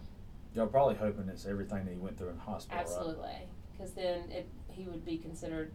[0.55, 4.47] Y'all probably hoping it's everything that he went through in hospital, Absolutely, because then it
[4.69, 5.71] he would be considered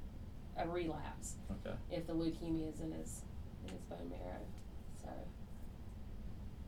[0.57, 1.37] a relapse?
[1.51, 1.77] Okay.
[1.91, 3.23] if the leukemia is in his
[3.67, 4.41] in his bone marrow.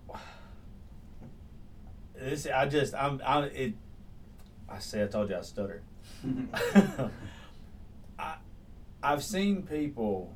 [0.09, 0.15] So
[2.19, 3.75] This I just I'm I it.
[4.69, 5.83] I say I told you I stutter.
[8.19, 8.37] I
[9.03, 10.35] I've seen people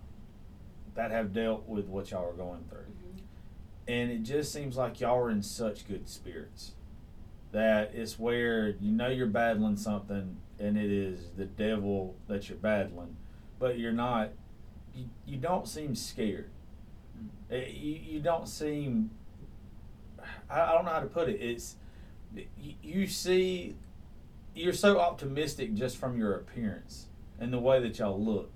[0.94, 3.18] that have dealt with what y'all are going through, mm-hmm.
[3.86, 6.72] and it just seems like y'all are in such good spirits.
[7.52, 12.58] that it's where you know you're battling something and it is the devil that you're
[12.58, 13.16] battling,
[13.58, 14.30] but you're not.
[14.94, 16.50] You, you don't seem scared.
[17.50, 17.56] Mm.
[17.56, 19.10] Eh, You, you don't seem.
[20.50, 21.40] I, I don't know how to put it.
[21.40, 21.76] It's
[22.34, 23.76] you, you see,
[24.54, 27.06] you're so optimistic just from your appearance
[27.38, 28.52] and the way that y'all look.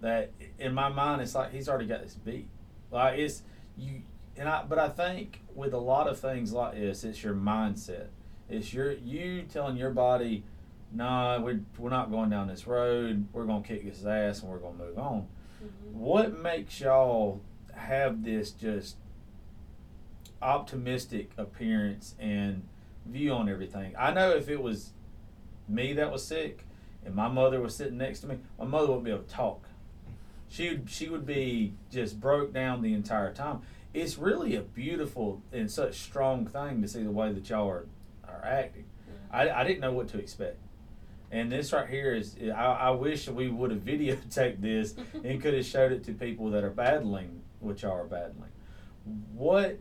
[0.00, 2.48] That in my mind, it's like he's already got this beat.
[2.90, 3.42] Like it's
[3.76, 4.02] you
[4.36, 4.64] and I.
[4.66, 8.06] But I think with a lot of things like this, it's your mindset.
[8.48, 10.44] It's your you telling your body,
[10.92, 13.26] "Nah, we're we're not going down this road.
[13.32, 15.28] We're gonna kick his ass and we're gonna move on."
[15.62, 15.92] Mhm.
[15.92, 17.40] What makes y'all
[17.74, 18.96] have this just
[20.42, 22.62] optimistic appearance and
[23.06, 23.94] view on everything?
[23.98, 24.92] I know if it was
[25.68, 26.64] me that was sick
[27.04, 29.66] and my mother was sitting next to me, my mother wouldn't be able to talk.
[30.48, 33.60] She would, she would be just broke down the entire time.
[33.94, 37.86] It's really a beautiful and such strong thing to see the way that y'all are,
[38.26, 38.84] are acting.
[39.32, 40.56] I, I didn't know what to expect.
[41.32, 45.54] And this right here is, I, I wish we would have videotaped this and could
[45.54, 48.50] have showed it to people that are battling what y'all are battling.
[49.34, 49.78] What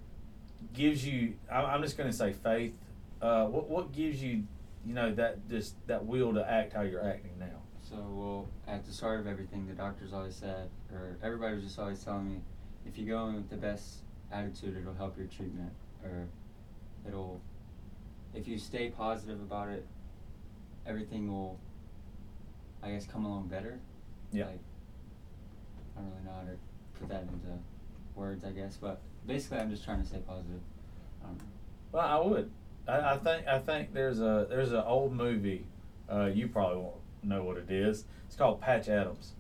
[0.74, 2.74] gives you, I- I'm just going to say faith,
[3.22, 4.44] uh, what, what gives you,
[4.86, 7.48] you know, that just that will to act how you're acting now?
[7.82, 11.80] So, well, at the start of everything, the doctors always said, or everybody was just
[11.80, 12.42] always telling me,
[12.86, 15.72] if you go in with the best attitude, it'll help your treatment,
[16.04, 16.28] or
[17.08, 17.42] it'll,
[18.36, 19.86] if you stay positive about it,
[20.94, 21.60] everything will,
[22.84, 23.80] I guess, come along better.
[24.34, 24.46] Yeah.
[24.48, 24.60] Like,
[25.96, 26.58] I don't really know how to
[27.00, 27.60] put that into
[28.16, 30.60] words, I guess, but basically, I'm just trying to stay positive.
[31.24, 31.44] I don't know.
[31.92, 32.52] Well, I would.
[32.88, 35.66] I, I think I think there's a there's an old movie.
[36.12, 38.06] Uh, you probably won't know what it is.
[38.28, 39.34] It's called Patch Adams.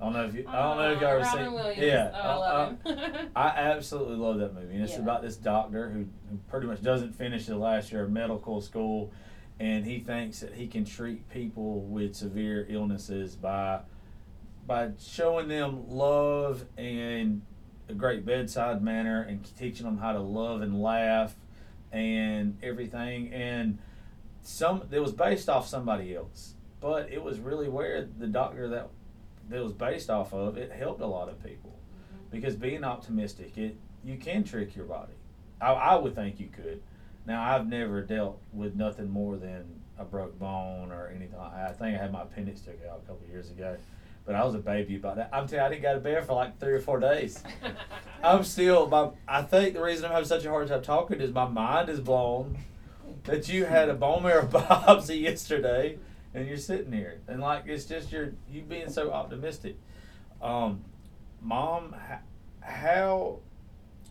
[0.00, 0.44] I don't know if you.
[0.48, 1.52] I don't know if y'all Aw, ever Robin seen.
[1.54, 1.82] Williams.
[1.82, 3.28] Yeah, Oh, I love uh, him.
[3.36, 5.00] I absolutely love that movie, and it's Yeah.
[5.00, 9.12] about this doctor who, who pretty much doesn't finish the last year of medical school,
[9.58, 13.80] and he thinks that he can treat people with severe illnesses by
[14.66, 17.42] by showing them love and
[17.88, 21.36] a great bedside manner and teaching them how to love and laugh
[21.92, 23.32] and everything.
[23.32, 23.78] And
[24.42, 28.88] some it was based off somebody else but it was really where the doctor that
[29.48, 31.70] that was based off of it helped a lot of people.
[31.70, 32.36] Mm-hmm.
[32.36, 35.14] Because being optimistic it you can trick your body.
[35.60, 36.82] I, I would think you could
[37.26, 39.64] now i've never dealt with nothing more than
[39.98, 43.24] a broke bone or anything i think i had my appendix took out a couple
[43.24, 43.76] of years ago
[44.24, 45.30] but i was a baby about that.
[45.32, 47.42] I'm telling you i didn't go to bed for like three or four days.
[48.22, 51.32] I'm still my i think the reason i'm having such a hard time talking is
[51.32, 52.58] my mind is blown
[53.24, 55.98] that you had a bone marrow biopsy yesterday
[56.34, 57.20] and you're sitting here.
[57.28, 59.76] And like it's just your you being so optimistic.
[60.42, 60.84] Um
[61.40, 61.94] mom
[62.60, 63.38] how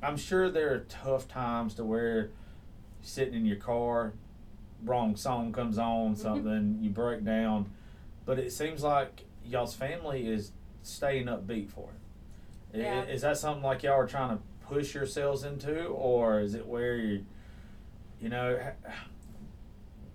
[0.01, 2.29] i'm sure there are tough times to where
[3.05, 4.13] sitting in your car
[4.83, 7.69] wrong song comes on something you break down
[8.25, 10.51] but it seems like y'all's family is
[10.83, 11.89] staying upbeat for
[12.73, 13.03] it Yeah.
[13.03, 16.95] is that something like y'all are trying to push yourselves into or is it where
[16.97, 17.25] you
[18.19, 18.59] you know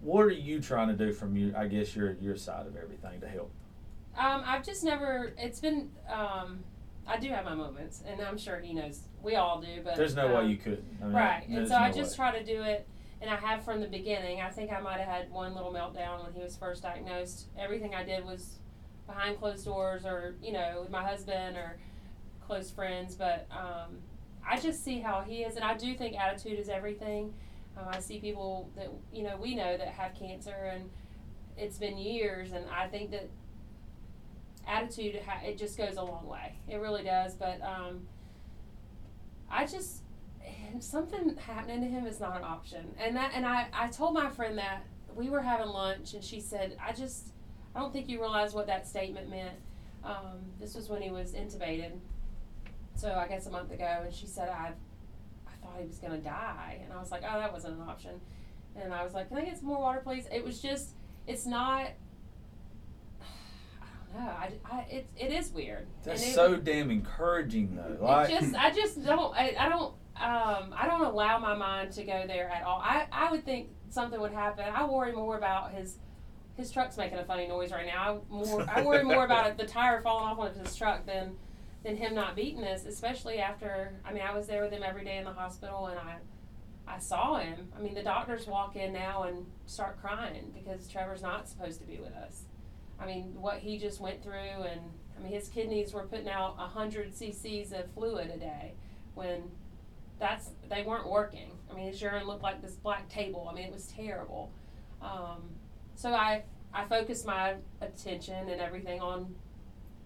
[0.00, 3.20] what are you trying to do from you i guess your your side of everything
[3.20, 3.50] to help
[4.18, 5.33] Um, I've just never.
[5.38, 5.88] It's been.
[6.09, 6.64] Um,
[7.06, 9.00] I do have my moments, and I'm sure he knows.
[9.22, 11.48] We all do, but there's no way um, you couldn't I mean, right.
[11.48, 12.30] And so I just way.
[12.30, 12.88] try to do it,
[13.20, 14.40] and I have from the beginning.
[14.40, 17.46] I think I might have had one little meltdown when he was first diagnosed.
[17.58, 18.58] Everything I did was
[19.06, 21.78] behind closed doors, or you know, with my husband or
[22.46, 23.14] close friends.
[23.16, 23.98] But um,
[24.48, 27.34] I just see how he is, and I do think attitude is everything.
[27.76, 30.90] Um, I see people that you know we know that have cancer, and
[31.56, 33.28] it's been years, and I think that
[34.70, 36.54] attitude it just goes a long way.
[36.68, 37.35] It really does.
[37.35, 38.06] But um,
[39.50, 40.02] I just
[40.80, 44.30] something happening to him is not an option, and that and I I told my
[44.30, 47.33] friend that we were having lunch, and she said I just
[47.74, 49.56] I don't think you realize what that statement meant.
[50.04, 51.92] Um, this was when he was intubated,
[52.94, 54.72] so I guess a month ago, and she said I
[55.46, 58.20] I thought he was gonna die, and I was like, oh, that wasn't an option,
[58.76, 60.26] and I was like, can I get some more water, please?
[60.33, 60.90] It was just
[61.26, 61.88] it's not.
[64.14, 64.20] Know.
[64.20, 65.87] I, I it, it is weird.
[66.03, 70.75] that's it- so damn encouraging though like just I just don't I, I don't um
[70.77, 72.81] I don't allow my mind to go there at all.
[72.85, 74.64] I, I would think something would happen.
[74.75, 75.96] I worry more about his
[76.57, 78.20] his truck's making a funny noise right now.
[78.31, 81.37] I more I worry more about it, the tire falling off of his truck than
[81.85, 85.05] than him not beating us, especially after I mean I was there with him every
[85.05, 86.16] day in the hospital and I
[86.87, 87.68] I saw him.
[87.77, 91.87] I mean the doctors walk in now and start crying because Trevor's not supposed to
[91.87, 92.42] be with us.
[93.00, 94.80] I mean, what he just went through, and
[95.16, 98.72] I mean, his kidneys were putting out 100 cc's of fluid a day
[99.14, 99.42] when
[100.18, 101.50] that's they weren't working.
[101.70, 103.48] I mean, his urine looked like this black table.
[103.50, 104.50] I mean, it was terrible.
[105.00, 105.42] Um,
[105.94, 109.34] so I I focused my attention and everything on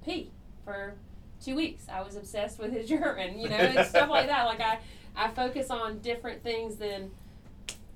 [0.05, 0.31] pee
[0.65, 0.95] for
[1.43, 1.87] two weeks.
[1.93, 4.45] I was obsessed with his urine, you know, and stuff like that.
[4.45, 4.79] Like I
[5.17, 7.11] I focus on different things than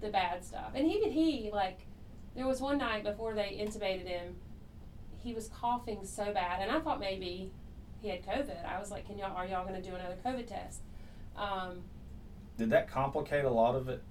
[0.01, 0.73] the bad stuff.
[0.75, 1.81] And even he, like,
[2.37, 4.37] there was one night before they intubated him,
[5.23, 7.51] he was coughing so bad, and I thought maybe
[8.01, 8.65] he had COVID.
[8.65, 10.81] I was like, "Can y'all are y'all going to do another COVID test?"
[11.37, 11.83] Um,
[12.57, 14.03] Did that complicate a lot of it?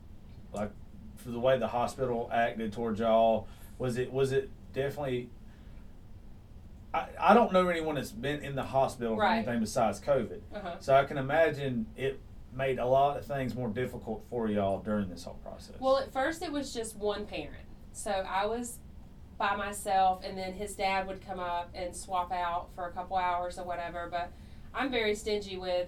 [0.53, 0.71] Like,
[1.17, 5.29] for the way the hospital acted towards y'all, was it was it definitely?
[6.93, 9.37] I, I don't know anyone that's been in the hospital for Right.
[9.37, 10.75] anything besides COVID, uh-huh.
[10.79, 12.19] so I can imagine it
[12.53, 15.75] made a lot of things more difficult for y'all during this whole process.
[15.79, 17.65] Well, at first it was just one parent.
[17.91, 18.79] So I was
[19.37, 23.17] by myself, and then his dad would come up and swap out for a couple
[23.17, 24.07] hours or whatever.
[24.09, 24.31] But
[24.73, 25.87] I'm very stingy with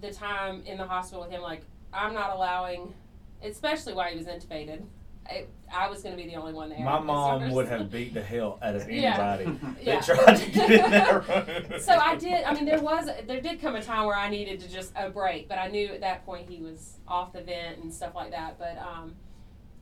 [0.00, 1.42] the time in the hospital with him.
[1.42, 2.94] Like, I'm not allowing,
[3.42, 4.82] especially while he was intubated,
[5.28, 6.78] I, I was going to be the only one there.
[6.80, 9.36] My mom would have beat the hell out of Yeah.
[9.40, 10.00] anybody Yeah.
[10.00, 11.28] that tried to get in that
[11.70, 11.80] room.
[11.80, 12.44] so I did.
[12.44, 15.10] I mean, there was there did come a time where I needed to just a
[15.10, 18.30] break, but I knew at that point he was off the vent and stuff like
[18.30, 18.58] that.
[18.58, 19.14] But um,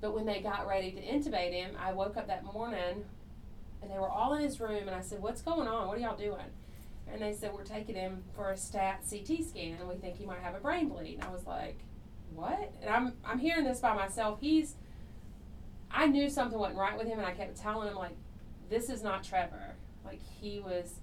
[0.01, 3.05] but when they got ready to intubate him, I woke up that morning,
[3.83, 5.89] and they were all in his room, and I said, "What's going on?
[5.89, 6.53] What are y'all doing?"
[7.11, 10.27] And they said, "We're taking him for a stat CT scan, and we think he
[10.27, 11.79] might have a brain bleed." And I was like,
[12.35, 14.41] "What?" And I'm I'm hearing this by myself.
[14.41, 14.77] He's
[15.91, 18.17] I knew something wasn't right with him, and I kept telling him like,
[18.69, 21.01] "This is not Trevor." Like he was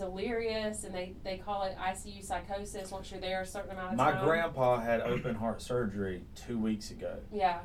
[0.00, 3.96] delirious, and they they call it ICU psychosis once you're there a certain amount of
[3.98, 4.24] My time.
[4.24, 7.16] grandpa had open heart surgery two weeks ago.
[7.32, 7.58] Yeah,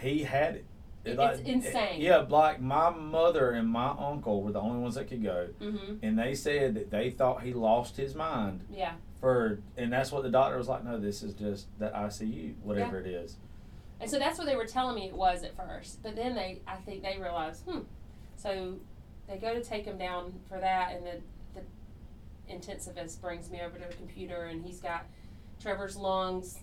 [0.00, 0.64] He had it.
[1.04, 2.00] It- like- it's insane.
[2.00, 5.96] Yeah, like my mother and my uncle were the only ones that could go, hmm
[6.02, 10.22] and they said that they thought he lost his mind yeah, for, and that's what
[10.22, 10.84] the doctor was like.
[10.84, 13.36] No, this is just that ICU, whatever it is.
[13.98, 16.02] and so that's what they were telling me it was at first.
[16.02, 17.80] But then they, I think they realized, hmm.
[18.36, 18.76] So
[19.26, 21.20] they go to take him down for that, and the
[22.50, 25.06] intensivist brings me over to the computer, and he's got
[25.60, 26.58] Trevor's lungs,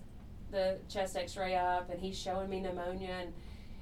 [0.52, 3.34] the chest X-ray up, and he's showing me pneumonia and.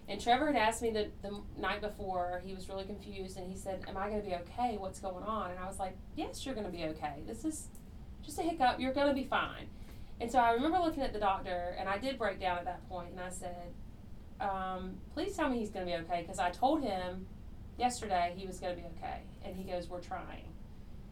[0.08, 3.58] And Trevor had asked me the, the night before, he was really confused, and he
[3.58, 4.78] said, Am I going to be okay?
[4.78, 5.50] What's going on?
[5.50, 7.24] And I was like, Yes, you're going to be okay.
[7.26, 7.70] This is
[8.24, 8.80] just a hiccup.
[8.80, 9.68] You're going to be fine.
[10.22, 12.88] And so I remember looking at the doctor, and I did break down at that
[12.88, 13.74] point, and I said,
[14.39, 17.26] um, Please tell me he's going to be okay, because I told him
[17.80, 19.22] yesterday he was going to be okay.
[19.44, 20.46] And he goes, We're trying.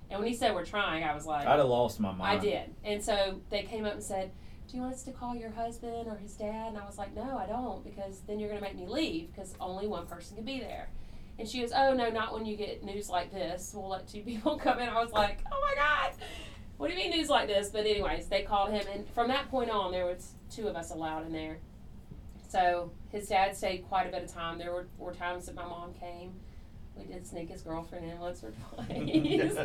[0.09, 2.39] And when he said we're trying, I was like, I'd have lost my mind.
[2.39, 2.75] I did.
[2.83, 4.31] And so they came up and said,
[4.67, 6.69] Do you want us to call your husband or his dad?
[6.69, 9.31] And I was like, No, I don't, because then you're going to make me leave
[9.33, 10.89] because only one person can be there.
[11.39, 13.71] And she goes, Oh, no, not when you get news like this.
[13.73, 14.89] We'll let two people come in.
[14.89, 16.13] I was like, Oh my God.
[16.77, 17.69] What do you mean news like this?
[17.69, 18.85] But, anyways, they called him.
[18.93, 21.59] And from that point on, there was two of us allowed in there.
[22.49, 24.57] So his dad stayed quite a bit of time.
[24.59, 26.33] There were, were times that my mom came.
[26.97, 29.55] We did sneak his girlfriend in once or twice.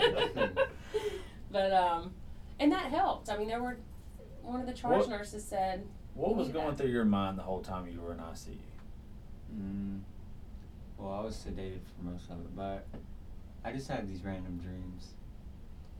[1.50, 2.12] but um,
[2.58, 3.28] and that helped.
[3.30, 3.78] I mean, there were
[4.42, 6.78] one of the charge What- nurses said, What was going that.
[6.78, 8.56] through your mind the whole time you were in ICU?
[9.54, 10.00] Mm,
[10.98, 12.86] well, I was sedated for most of it, but
[13.64, 15.08] I just had these random dreams,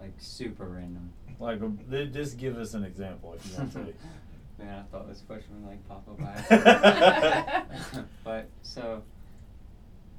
[0.01, 1.12] like super random.
[1.41, 3.79] Like, uh, just give us an example if you want to.
[4.59, 7.62] Man, I thought this question would like pop up by
[8.25, 9.03] but so,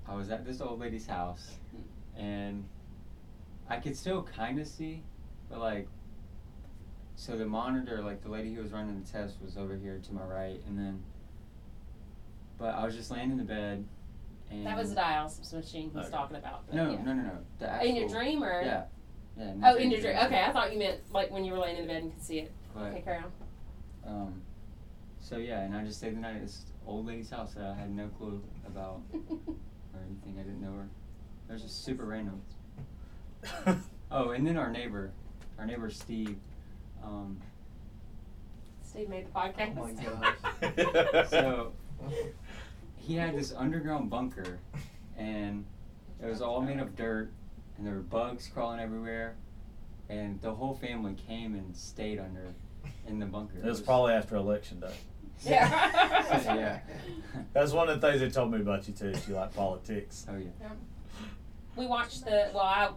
[0.09, 1.51] I was at this old lady's house,
[2.17, 2.65] and
[3.69, 5.03] I could still kind of see,
[5.49, 5.87] but like,
[7.15, 10.13] so the monitor, like the lady who was running the test, was over here to
[10.13, 11.03] my right, and then,
[12.57, 13.85] but I was just laying in the bed,
[14.49, 16.09] and "That was the dialysis machine he's Okay.
[16.11, 17.03] talking about." but no, yeah.
[17.03, 18.61] no, no, no, the In your actual- dream or?
[18.63, 18.85] Yeah,
[19.37, 19.53] yeah.
[19.63, 20.17] Oh, in your dream.
[20.17, 22.23] Okay, I thought you meant like when you were laying in the bed and could
[22.23, 22.51] see it.
[22.73, 23.31] But, Okay, carry on.
[24.05, 24.41] um,
[25.19, 27.75] so yeah, and I just stayed the night at this old lady's house that I
[27.75, 29.01] had no clue about
[29.93, 30.39] or anything.
[30.39, 30.87] I didn't know her.
[31.49, 32.41] It was just super random.
[34.11, 35.11] Oh, and then our neighbor,
[35.59, 36.35] our neighbor Steve,
[37.03, 37.39] um,
[38.83, 39.77] Steve made the podcast.
[39.77, 41.29] Oh my gosh.
[41.29, 41.71] so
[42.97, 44.57] he had this underground bunker,
[45.15, 45.63] and
[46.23, 47.31] it was all made of dirt,
[47.77, 49.35] and there were bugs crawling everywhere,
[50.09, 52.47] and the whole family came and stayed under
[53.07, 53.59] in the bunker.
[53.59, 54.93] It was probably after election day.
[55.45, 55.69] Yeah.
[56.55, 56.79] yeah.
[57.53, 59.07] That's one of the things they told me about you too.
[59.09, 60.25] is You like politics.
[60.29, 60.49] Oh yeah.
[61.75, 62.89] we watched the well I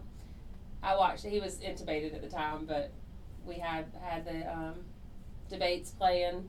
[0.83, 2.91] I watched he was intubated at the time but
[3.45, 4.73] we had had the um,
[5.49, 6.47] debates playing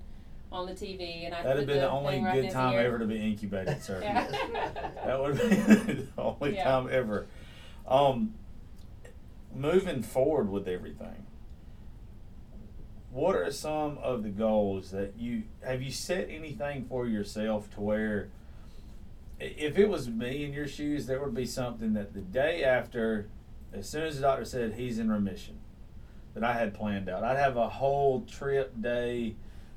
[0.52, 2.80] on the TV and I That'd have been the only right good time ear.
[2.80, 4.00] ever to be incubated, sir.
[4.02, 4.26] Yeah.
[5.04, 6.64] that would be the only Yeah.
[6.64, 7.26] time ever.
[7.88, 8.34] Um,
[9.54, 11.23] moving forward with everything,
[13.14, 17.80] what are some of the goals that you have you set anything for yourself to
[17.80, 18.28] where
[19.38, 23.28] if it was me in your shoes there would be something that the day after
[23.72, 25.56] as soon as the doctor said he's in remission
[26.34, 27.22] that I had planned out.
[27.22, 29.36] I'd have a whole trip day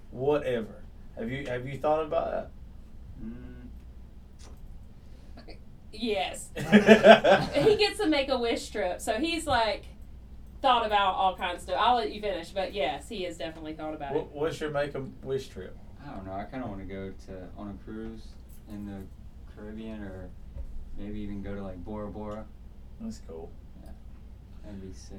[0.10, 0.82] whatever.
[1.15, 2.50] Have you have you thought about that?
[3.23, 3.67] Mm,
[5.93, 6.50] Yes.
[7.54, 9.86] he gets a make a wish trip, so he's like
[10.62, 11.78] thought about all kinds of stuff.
[11.80, 14.15] I'll let you finish, but yes, he has definitely thought about it.
[14.15, 16.34] what, what's your make a wish trip I don't know.
[16.34, 18.28] I kind of want to go to on a cruise
[18.70, 19.02] in the
[19.56, 20.30] Caribbean, or
[20.98, 22.46] maybe even go to like Bora Bora.
[23.00, 23.52] that's cool
[23.84, 23.89] Yeah,
[24.63, 25.17] That'd be sick.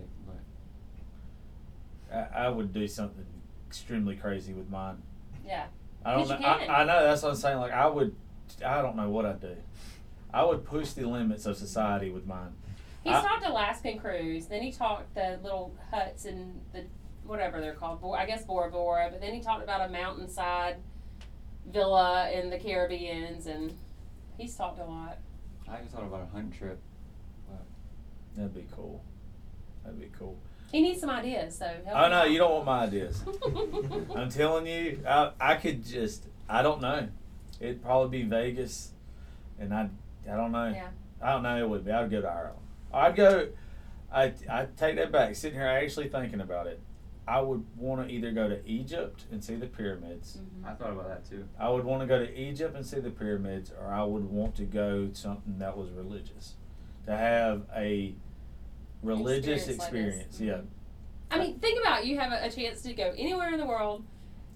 [2.11, 3.27] But I, I would do something
[3.67, 5.03] extremely crazy with mine
[5.47, 5.67] Yeah.
[6.05, 6.37] I don't know.
[6.37, 6.83] Because you I.
[6.83, 7.59] I know that's what I'm saying.
[7.59, 8.15] Like I would,
[8.65, 9.57] I don't know what I'd do.
[10.33, 12.55] I would push the limits of society with mine.
[13.09, 16.85] He's I- talked Alaskan cruise, then he talked the little huts and the
[17.25, 20.77] whatever they're called, I guess Bora Bora, but then he talked about a mountainside
[21.71, 23.77] villa in the Caribbeans, and
[24.39, 25.19] he's talked a lot.
[25.71, 26.81] I just thought about a hunt trip.
[28.39, 29.03] That'd be cool.
[29.85, 30.37] That'd be cool.
[30.71, 31.75] He needs some ideas, so.
[31.89, 32.31] Oh no, out.
[32.31, 33.25] you don't want my ideas.
[34.15, 36.25] I'm telling you, I, I could just.
[36.49, 37.09] I don't know.
[37.59, 38.93] It'd probably be Vegas,
[39.59, 39.89] and I.
[40.31, 40.69] I don't know.
[40.69, 40.89] Yeah.
[41.21, 41.59] I don't know.
[41.59, 41.91] It would be.
[41.91, 42.59] I'd go to Ireland.
[42.93, 43.49] I'd go.
[44.13, 45.35] I I take that back.
[45.35, 46.81] Sitting here, actually thinking about it,
[47.27, 50.39] I would want to either go to Egypt and see the pyramids.
[50.39, 50.67] Mhm.
[50.67, 51.47] I thought about that too.
[51.59, 54.55] I would want to go to Egypt and see the pyramids, or I would want
[54.57, 56.55] to go to something that was religious,
[57.07, 58.15] to have a
[59.03, 60.61] religious Experience like yeah,
[61.31, 62.07] I mean, think about it.
[62.07, 64.03] you have a, a chance to go anywhere in the world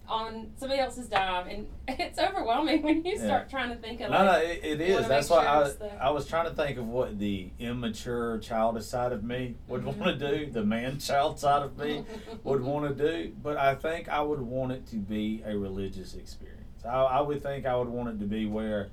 [0.09, 3.25] on somebody else's dime, and it's overwhelming when you Yeah.
[3.25, 5.09] start trying to think of no, like, no, it, it is.
[5.09, 9.13] That's why sure I I was trying to think of what the immature childish side
[9.13, 9.97] of me would Mhm.
[9.99, 12.05] want to do, the man child side of me
[12.45, 16.15] would want to do, but I think I would want it to be a religious
[16.15, 16.59] experience.
[16.85, 18.89] I, I would think I would want it to be where,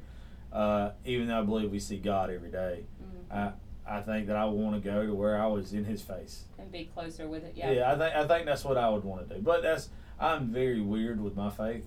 [0.53, 3.35] uh, even though I believe we see God every day, Mhm.
[3.35, 3.51] I
[3.91, 6.45] I think that I would want to go to where I was in His face.
[6.59, 7.53] and be closer with it.
[7.55, 7.91] Yeah, Yeah.
[7.91, 9.41] I think I think that's what I would want to do.
[9.41, 9.89] But that's
[10.19, 11.85] I'm very weird with my faith,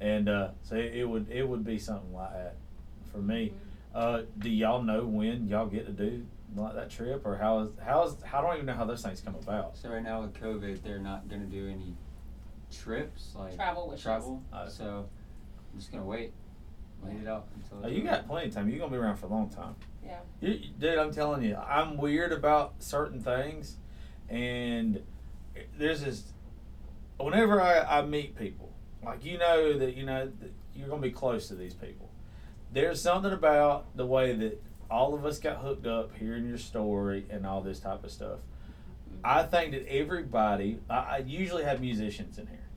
[0.00, 2.56] and uh, so it, it would it would be something like that
[3.12, 3.52] for me.
[3.52, 3.54] Mhm.
[3.94, 6.24] Uh, do y'all know when y'all get to do
[6.56, 9.02] like that trip, or how is how is how I don't even know how those
[9.02, 9.76] things come about.
[9.76, 11.94] So right now with COVID, they're not gonna do any
[12.70, 14.02] trips like Travel wishes.
[14.02, 14.42] travel.
[14.52, 15.08] Uh, so
[15.72, 16.32] I'm just gonna wait,
[17.02, 17.84] wait it out until.
[17.84, 18.68] Oh, you got plenty of time.
[18.68, 19.74] You're gonna be around for a long time.
[20.04, 20.18] Yeah.
[20.40, 23.76] You, you- dude, I'm telling you, I'm weird about certain things,
[24.28, 25.02] and
[25.78, 26.32] there's this.
[27.18, 28.72] Whenever I, I meet people,
[29.04, 32.10] like you know that you know that you're gonna be close to these people.
[32.72, 37.26] There's something about the way that all of us got hooked up, hearing your story
[37.30, 38.38] and all this type of stuff.
[39.24, 42.68] I think that everybody, I, I usually have musicians in here,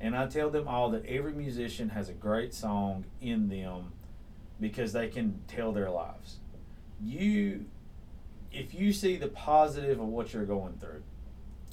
[0.00, 3.92] and I tell them all that every musician has a great song in them
[4.60, 6.36] because they can tell their lives.
[7.02, 7.66] You,
[8.52, 11.02] if you see the positive of what you're going through,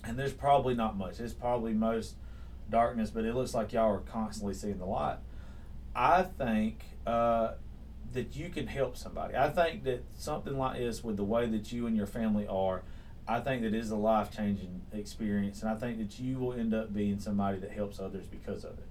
[0.06, 2.16] and there's probably not much, it's probably most
[2.70, 5.18] darkness, but it looks like y'all are constantly seeing the light.
[5.96, 7.54] I think uh,
[8.14, 9.36] that you can help somebody.
[9.36, 12.82] I think that something like this, with the way that you and your family are,
[13.28, 16.74] I think that is a life changing experience, and I think that you will end
[16.74, 18.88] up being somebody that helps others because of it.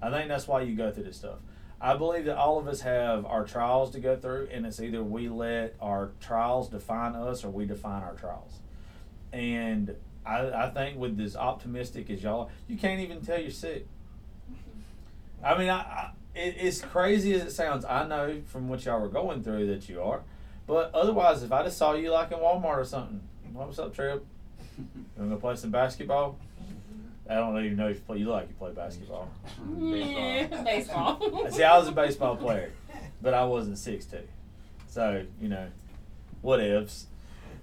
[0.00, 1.38] I think that's why you go through this stuff.
[1.80, 5.02] I believe that all of us have our trials to go through, and it's either
[5.02, 8.60] we let our trials define us or we define our trials.
[9.32, 13.86] And I, I think with as optimistic as y'all, you can't even tell you're sick.
[15.44, 17.84] I mean, I, I it, it's crazy as it sounds.
[17.84, 20.22] I know from what y'all were going through that you are,
[20.66, 23.20] but otherwise, if I just saw you like in Walmart or something,
[23.52, 24.24] what's up, Trip?
[24.78, 24.84] You
[25.16, 26.38] want to go play some basketball?
[27.28, 28.18] I don't even know if you play.
[28.18, 29.30] You look like you play basketball.
[29.78, 31.50] Yeah, baseball.
[31.50, 32.72] See, I was a baseball player,
[33.20, 34.26] but I wasn't six two,
[34.88, 35.68] so you know,
[36.44, 37.04] whatevs.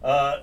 [0.01, 0.41] Uh,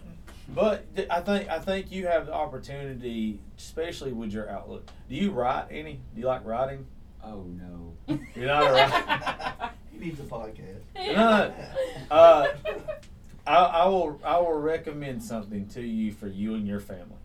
[0.48, 4.88] but th- I think I think you have the opportunity, especially with your outlook.
[5.08, 6.00] Do you write any?
[6.14, 6.86] Do you like writing?
[7.22, 7.94] Oh no.
[8.34, 9.70] You're not a writer.
[9.92, 10.80] He needs a podcast.
[10.94, 11.54] No,
[12.10, 12.48] uh,
[13.46, 17.16] I, I will I will recommend something to you for you and your family.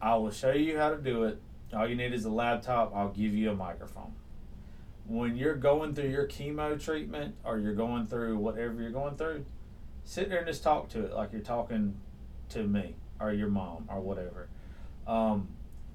[0.00, 1.40] I will show you how to do it.
[1.74, 2.92] All you need is a laptop.
[2.94, 4.12] I'll give you a microphone.
[5.06, 9.44] When you're going through your chemo treatment or you're going through whatever you're going through,
[10.04, 11.94] sit there and just talk to it like you're talking
[12.50, 14.48] to me or your mom or whatever.
[15.06, 15.48] Um,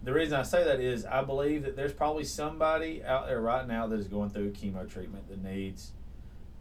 [0.03, 3.67] the reason I say that is I believe that there's probably somebody out there right
[3.67, 5.91] now that is going through chemo treatment that needs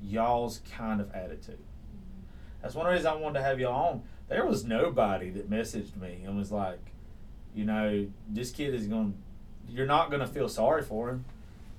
[0.02, 1.58] y'all's kind of attitude.
[2.62, 4.02] That's one reason I wanted to have y'all on.
[4.28, 6.80] There was nobody that messaged me and was like,
[7.54, 9.14] you know, this kid is going.
[9.68, 11.24] You're not going to feel sorry for him.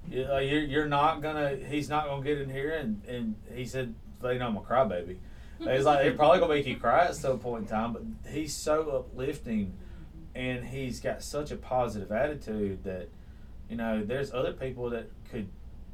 [0.10, 1.58] Uh, You're you're not gonna.
[1.58, 5.18] He's not gonna get in here and and he said, "They know I'm a crybaby."
[5.60, 8.54] He's like, it's probably gonna make you cry at some point in time, but he's
[8.54, 9.74] so uplifting,
[10.36, 13.10] and he's got such a positive attitude that,
[13.70, 15.48] you know, there's other people that could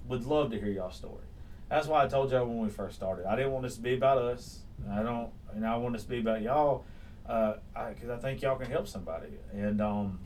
[0.08, 1.24] would love to hear y'all's story.
[1.70, 3.26] That's why I told y'all when we first started.
[3.26, 4.60] I didn't want this to be about us.
[4.92, 6.84] I don't, and I want this to be about y'all,
[7.24, 9.30] because I, 'cause I think y'all can help somebody.
[9.54, 10.20] And um,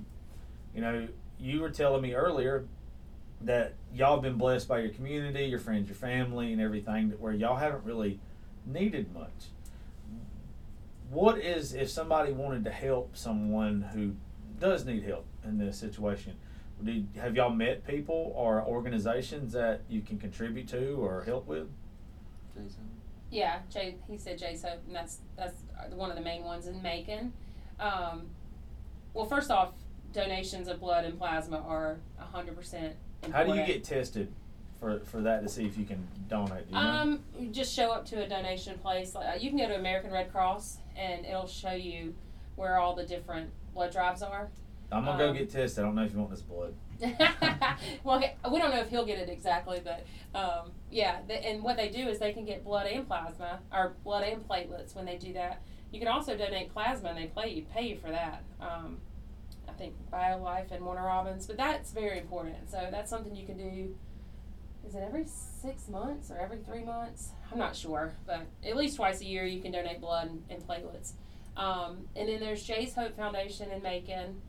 [0.73, 1.07] you know,
[1.39, 2.65] you were telling me earlier
[3.41, 7.33] that y'all have been blessed by your community, your friends, your family, and everything, where
[7.33, 8.19] y'all haven't really
[8.71, 9.51] needed much.
[11.09, 14.13] What is if somebody wanted to help someone who
[14.59, 16.35] does need help in this situation?
[16.83, 21.47] Do you- have y'all met people or organizations that you can contribute to or help
[21.47, 21.69] with?
[22.53, 22.89] Jason.
[23.31, 23.95] Yeah, Jay.
[24.07, 25.63] He said Jason, and that's that's
[25.93, 27.33] one of the main ones in Macon.
[27.79, 28.27] Um,
[29.13, 29.73] well, first off,
[30.13, 32.95] donations of blood and plasma are hundred percent.
[33.31, 34.31] How do you get tested
[34.79, 36.65] for, for that to see if you can donate?
[36.69, 36.77] You?
[36.77, 39.15] Um, you just show up to a donation place.
[39.15, 42.13] Like, uh, you can go to American Red Cross, and it'll show you
[42.55, 44.49] where all the different blood drives are.
[44.91, 45.83] I'm gonna go um, get tested.
[45.83, 46.73] I don't know if you want this blood.
[48.03, 51.19] well, we don't know if he'll get it exactly, but um, yeah.
[51.27, 54.47] The, and what they do is they can get blood and plasma, or blood and
[54.47, 55.61] platelets when they do that.
[55.91, 58.43] You can also donate plasma, and they pay you pay you for that.
[58.61, 58.97] Um,
[59.67, 62.71] I think BioLife and Warner Robins, but that's very important.
[62.71, 63.95] So that's something you can do.
[64.87, 67.31] Is it every six months or every three months?
[67.51, 70.65] I'm not sure, but at least twice a year you can donate blood and, and
[70.65, 71.11] platelets.
[71.57, 74.41] Um, and then there's Jay's Hope Foundation in Macon.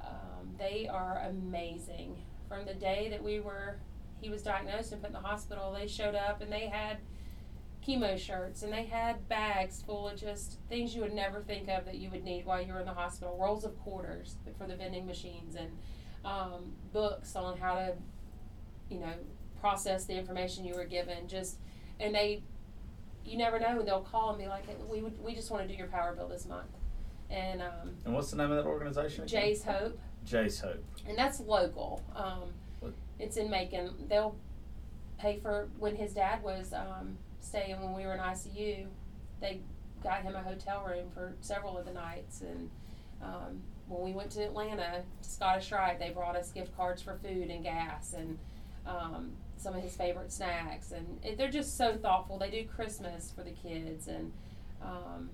[0.00, 2.16] Um, they are amazing.
[2.48, 3.76] From the day that we were,
[4.18, 6.96] he was diagnosed and put in the hospital, they showed up and they had
[7.86, 11.84] chemo shirts and they had bags full of just things you would never think of
[11.84, 13.36] that you would need while you were in the hospital.
[13.38, 15.70] Rolls of quarters for the vending machines and
[16.24, 17.94] um, books on how to,
[18.88, 19.12] you know,
[19.66, 21.26] process the information you were given.
[21.28, 21.56] Just
[22.00, 22.42] and they,
[23.24, 23.76] you never know.
[23.76, 25.86] When they'll call and be like, "Hey, "We would, we just want to do your
[25.86, 26.68] power bill this month,"
[27.30, 29.24] and um, And what's the name of that organization?
[29.24, 29.40] again?
[29.42, 30.84] Jay's Hope Jay's Hope.
[31.08, 32.02] and that's local.
[32.14, 33.94] Um, it's in Macon.
[34.08, 34.34] They'll
[35.18, 38.86] pay for when his dad was um, staying when we were in ICU.
[39.40, 39.60] They
[40.02, 42.68] got him a hotel room for several of the nights, and
[43.22, 47.14] um, when we went to Atlanta to Scottish Rite, they brought us gift cards for
[47.22, 48.38] food and gas and
[48.86, 49.30] um,
[49.62, 50.92] some of his favorite snacks.
[50.92, 52.38] And it, they're just so thoughtful.
[52.38, 54.32] They do Christmas for the kids, and
[54.82, 55.30] um,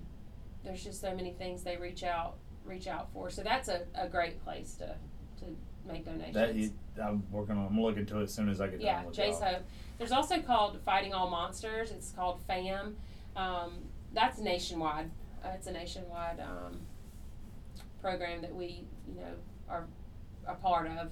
[0.63, 3.29] there's just so many things they reach out reach out for.
[3.29, 4.95] So that's a, a great place to
[5.39, 5.45] to
[5.87, 6.35] make donations.
[6.35, 6.71] That you,
[7.01, 7.67] I'm working on.
[7.67, 9.39] I'm looking to it as soon as I get yeah, Jay's.
[9.39, 9.63] Hope.
[9.97, 11.91] There's also called Fighting All Monsters.
[11.91, 12.95] It's called FAM.
[13.35, 13.73] Um,
[14.13, 15.09] that's nationwide.
[15.43, 16.79] Uh, it's a nationwide um,
[18.01, 19.33] program that we, you know,
[19.69, 19.85] are
[20.47, 21.09] a part of.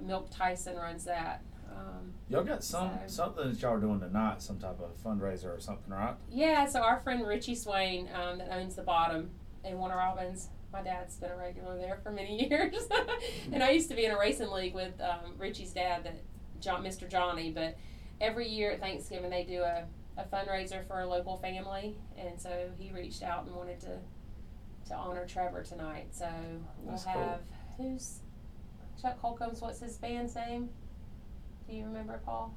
[0.00, 1.42] Milk Tyson runs that.
[1.70, 5.56] Um, Y'all got some So- something that y'all are doing tonight, some type of fundraiser
[5.56, 6.14] or something, right?
[6.30, 9.30] yeah, so our friend Richie Swain, um, that owns the bottom
[9.64, 10.48] in Warner Robins.
[10.72, 12.74] My dad's been a regular there for many years,
[13.52, 16.16] and I used to be in a racing league with um, Richie's dad, that
[16.60, 17.08] John, Mr.
[17.08, 17.50] Johnny.
[17.50, 17.76] But
[18.20, 19.84] every year at Thanksgiving, they do a,
[20.18, 23.98] a fundraiser for a local family, and so he reached out and wanted to
[24.88, 26.08] to honor Trevor tonight.
[26.12, 26.28] So
[26.82, 27.12] we'll That's cool.
[27.12, 27.40] have
[27.78, 28.20] who's
[29.00, 29.60] Chuck Holcomb's.
[29.62, 30.68] What's his band's name?
[31.68, 32.54] Do you remember, Paul?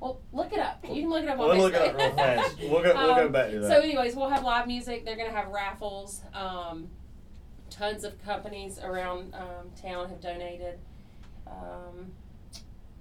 [0.00, 0.84] Well, look it up.
[0.84, 2.56] You can look it up on We'll look it up real fast.
[2.60, 2.94] We'll go.
[2.94, 3.68] We'll go Um, back to that.
[3.68, 5.04] So, anyways, we'll have live music.
[5.04, 6.22] They're going to have raffles.
[6.34, 6.88] Um,
[7.70, 10.78] tons of companies around um, town have donated.
[11.46, 12.12] Um,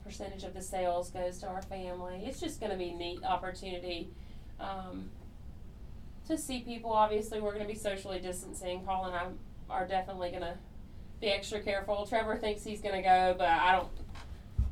[0.04, 2.24] percentage of the sales goes to our family.
[2.26, 4.10] It's just going to be a neat opportunity
[4.60, 5.10] um,
[6.28, 6.92] to see people.
[6.94, 8.82] Obviously, we're going to be socially distancing.
[8.84, 9.26] Paul and I
[9.70, 10.56] are definitely going to
[11.20, 12.06] be extra careful.
[12.08, 13.90] Trevor thinks he's going to go, but I don't.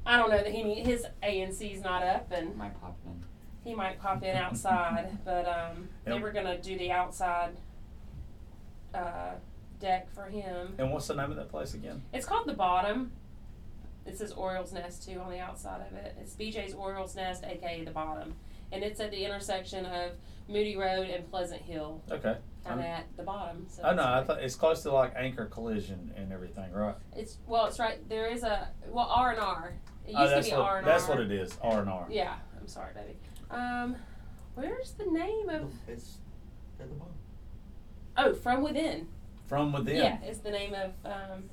[0.06, 3.24] I don't know that he need, his ANC's not up, and Might pop in.
[3.64, 7.58] he might pop in outside, but um, they were gonna do the outside
[8.94, 9.32] uh,
[9.80, 10.76] deck for him.
[10.78, 12.02] and what's the name of that place again?
[12.14, 13.12] It's called the Bottom.
[14.06, 16.16] It says Orioles Nest too on the outside of it.
[16.22, 18.36] It's BJ's Orioles Nest, aka the Bottom,
[18.72, 20.12] and it's at the intersection of
[20.48, 22.38] Moody Road and Pleasant Hill, Okay.
[22.64, 23.66] kind of at the bottom.
[23.68, 26.94] So Oh no, I it's, thought it's close to like Anchor Collision and everything, right?
[27.16, 28.08] it's well, it's right.
[28.08, 29.74] There is a well R and R.
[30.08, 30.92] It used oh, to that's be what R and R.
[30.92, 31.58] that's what it is.
[31.62, 32.08] R and R.
[32.10, 33.18] Yeah, I'm sorry, baby.
[33.50, 33.96] Um,
[34.56, 35.72] where's the name of?
[35.88, 36.18] It's
[36.80, 37.14] at the bottom.
[38.18, 39.08] Oh, From Within.
[39.48, 39.98] From within.
[39.98, 41.44] Yeah, is the name of um,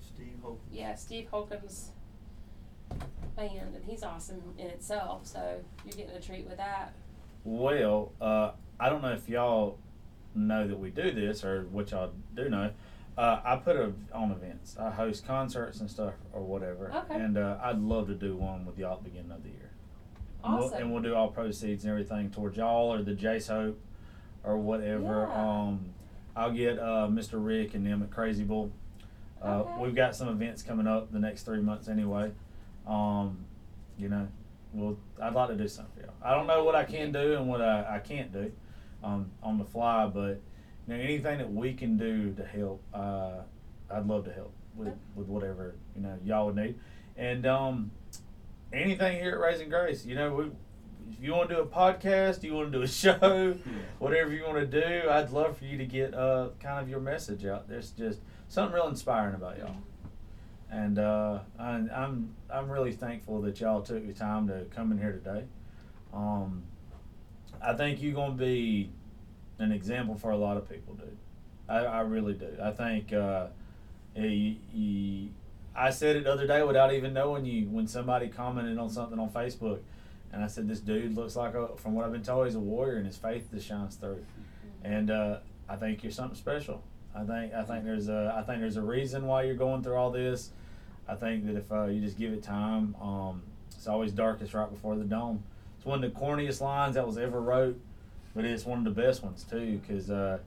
[0.00, 0.60] Steve Hope.
[0.72, 1.90] yeah Steve Holcomb's
[3.36, 5.26] band, and he's awesome in itself.
[5.26, 6.94] So you're getting a treat with that.
[7.44, 9.78] Well, uh, I don't know if y'all
[10.34, 12.70] know that we do this or what y'all do know.
[13.18, 14.76] Uh, I put a, on events.
[14.78, 16.92] I host concerts and stuff or whatever.
[16.94, 17.16] Okay.
[17.20, 19.70] And uh, I'd love to do one with y'all at the beginning of the year.
[20.44, 20.78] And we'll- Awesome.
[20.82, 23.80] And we'll do all proceeds and everything towards y'all or the Jace Hope
[24.44, 25.26] or whatever.
[25.28, 25.44] Yeah.
[25.50, 25.86] Um,
[26.36, 27.44] I'll get uh, Mr.
[27.44, 28.70] Rick and them at Crazy Bull.
[29.42, 29.82] Uh, Okay.
[29.82, 32.30] We've got some events coming up the next three months anyway.
[32.86, 33.38] Um,
[33.98, 34.28] you know,
[34.72, 36.14] well, I'd like to do something for y'all.
[36.22, 38.52] I don't know what I can do and what I, I can't do
[39.02, 40.40] um, on the fly, but
[40.88, 43.42] you know, anything that we can do to help, uh,
[43.90, 46.78] I'd love to help with, with whatever you know y'all would need,
[47.16, 47.90] and um,
[48.72, 50.06] anything here at Raising Grace.
[50.06, 50.44] You know, we,
[51.12, 53.56] if you want to do a podcast, you want to do a show,
[53.98, 57.00] whatever you want to do, I'd love for you to get uh, kind of your
[57.00, 57.68] message out.
[57.68, 59.76] There's just something real inspiring about y'all
[60.70, 64.98] and uh, I, I'm I'm really thankful that y'all took the time to come in
[64.98, 65.44] here today.
[66.12, 66.62] Um,
[67.62, 68.90] I think you're gonna be
[69.58, 71.16] an example for a lot of people, dude.
[71.68, 72.56] I, I really do.
[72.62, 73.48] I think uh,
[74.16, 75.28] you, you,
[75.76, 79.18] I said it the other day without even knowing you when somebody commented on something
[79.18, 79.80] on Facebook,
[80.32, 82.60] and I said this dude looks like a from what I've been told he's a
[82.60, 84.24] warrior and his faith just shines through,
[84.82, 85.38] and uh,
[85.68, 86.82] I think you're something special.
[87.14, 89.96] I think I think there's a I think there's a reason why you're going through
[89.96, 90.50] all this.
[91.08, 93.42] I think that if uh, you just give it time, um,
[93.74, 95.42] it's always darkest right before the dawn.
[95.76, 97.80] It's one of the corniest lines that was ever wrote,
[98.38, 99.80] but it's one of the best ones too.
[99.84, 100.38] Because uh,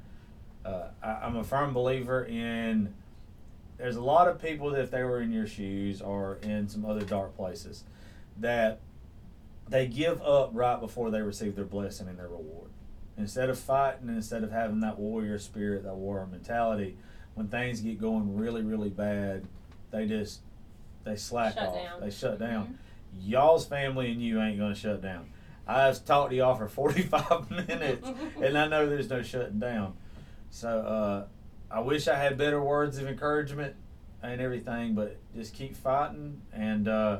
[0.63, 2.93] uh, I, I'm a firm believer in.
[3.77, 6.85] There's a lot of people that if they were in your shoes or in some
[6.85, 7.83] other dark places,
[8.39, 8.79] that
[9.67, 12.69] they give up right before they receive their blessing and their reward.
[13.17, 16.95] Instead of fighting, instead of having that warrior spirit, that warrior mentality,
[17.33, 19.43] when things get going really, really bad,
[19.91, 20.39] they just
[21.03, 21.75] they slack Shut off.
[21.75, 21.99] down.
[21.99, 22.67] They shut down.
[22.67, 23.27] Mhm.
[23.29, 25.27] Y'all's family and you ain't gonna shut down.
[25.67, 28.09] I've talked to y'all for 45 minutes,
[28.41, 29.93] and I know there's no shutting down.
[30.49, 31.25] So uh,
[31.73, 33.75] I wish I had better words of encouragement
[34.21, 37.19] and everything, but just keep fighting and uh,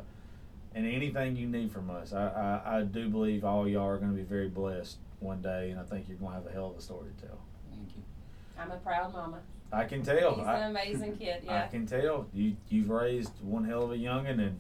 [0.76, 2.14] and anything you need from us.
[2.14, 5.72] I, I, I do believe all y'all are going to be very blessed one day,
[5.72, 7.38] and I think you're going to have a hell of a story to tell.
[7.70, 8.04] Thank you.
[8.58, 9.40] I'm a proud mama.
[9.72, 10.36] I can tell.
[10.36, 11.44] He's I, an amazing kid.
[11.46, 11.64] Yeah.
[11.64, 14.60] I can tell you you've raised one hell of a youngin, and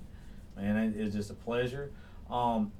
[0.56, 1.92] man, it, it's just a pleasure.
[2.30, 2.72] Um,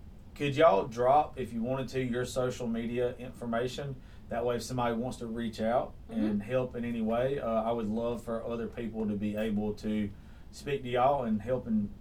[0.42, 3.96] could y'all drop if you wanted to your social media information?
[4.30, 7.72] That way, if somebody wants to reach out and help in any way, uh, I
[7.72, 10.10] would love for other people to be able to
[10.50, 11.92] speak to y'all and help in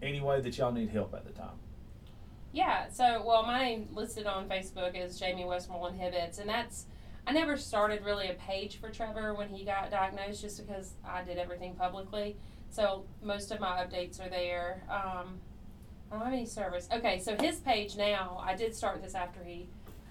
[0.00, 1.58] any way that y'all need help at the time.
[2.52, 6.86] Yeah, so well, my name listed on Facebook is Jamie Westmoreland Hibbets, and that's
[7.26, 11.22] I never started really a page for Trevor when he got diagnosed, just because I
[11.22, 12.38] did everything publicly.
[12.70, 14.84] So most of my updates are there.
[14.88, 15.38] Um,
[16.10, 16.88] I don't have any service.
[16.92, 19.68] Okay, so his page now, I did start this after he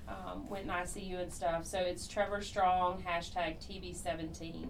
[0.08, 1.66] um, went in ICU and stuff.
[1.66, 4.68] So it's Trevor Strong hashtag TB17.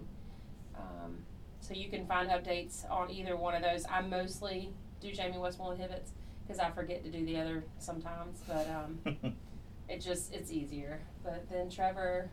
[0.76, 1.18] Um,
[1.60, 3.84] so you can find updates on either one of those.
[3.90, 4.70] I mostly
[5.00, 6.10] do Jamie Westmoreland Hibbets
[6.46, 9.34] because I forget to do the other sometimes, but um,
[9.88, 11.00] it just it's easier.
[11.24, 12.30] But then Trevor,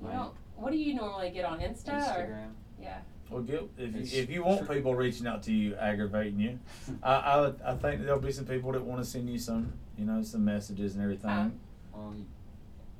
[0.00, 2.50] you My know, what do you normally get on Insta or Instagram.
[2.82, 2.98] yeah?
[3.30, 3.68] Well, good.
[3.76, 6.58] If It's you, if you want people reaching out to you, aggravating you,
[7.02, 9.72] I I, would, I think there'll be some people that want to send you some,
[9.96, 11.30] you know, some messages and everything.
[11.30, 11.50] Uh,
[11.92, 12.14] Well,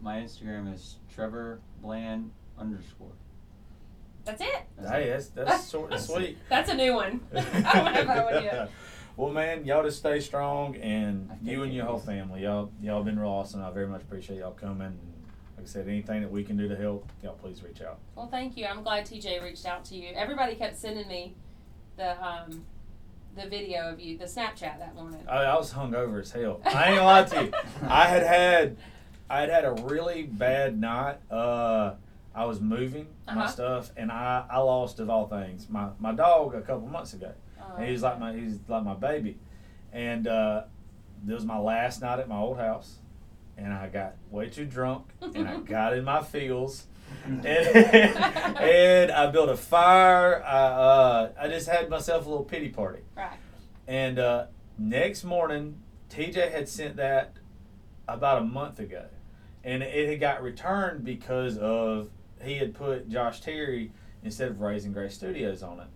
[0.00, 3.12] my Instagram is Trevor Bland underscore.
[4.24, 4.62] That's it.
[4.76, 6.36] That's hey, that's that's short and sweet.
[6.50, 7.20] That's a new one.
[7.34, 8.70] I don't have that one yet.
[9.16, 13.18] Well, man, y'all just stay strong, and you and your whole family, y'all y'all been
[13.18, 13.62] real awesome.
[13.62, 14.98] I very much appreciate y'all coming.
[15.68, 17.98] And like I said, anything that we can do to help, y'all please reach out.
[18.14, 18.66] Well, thank you.
[18.66, 20.12] I'm glad TJ reached out to you.
[20.14, 21.34] Everybody kept sending me
[21.96, 22.64] the um,
[23.36, 25.20] the video of you, the Snapchat that morning.
[25.28, 26.60] I, I was hungover as hell.
[26.64, 27.52] I ain't gonna lie to you.
[27.88, 28.76] I had had
[29.30, 31.18] I had had a really bad night.
[31.30, 31.94] Uh,
[32.34, 33.46] I was moving my Uh-huh.
[33.48, 37.32] stuff, and I, I lost of all things my my dog a couple months ago.
[37.60, 39.38] Oh, And he was like my he's like my baby,
[39.92, 40.62] and uh,
[41.24, 42.98] this was my last night at my old house,
[43.58, 46.86] and I got way too drunk, and I got in my feels,
[47.26, 50.42] and, and I built a fire.
[50.42, 53.02] I uh, I just had myself a little pity party.
[53.16, 53.36] right.
[53.86, 54.46] And uh,
[54.78, 55.80] next morning,
[56.10, 57.34] TJ had sent that
[58.06, 59.06] about a month ago,
[59.64, 62.10] and it had got returned because of
[62.42, 63.90] he had put Josh Terry
[64.22, 65.86] instead of Raising Grace Studios on it.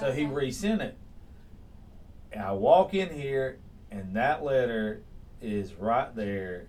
[0.00, 0.96] So he resent it.
[2.32, 3.58] And I walk in here,
[3.90, 5.02] and that letter
[5.40, 6.66] is right there,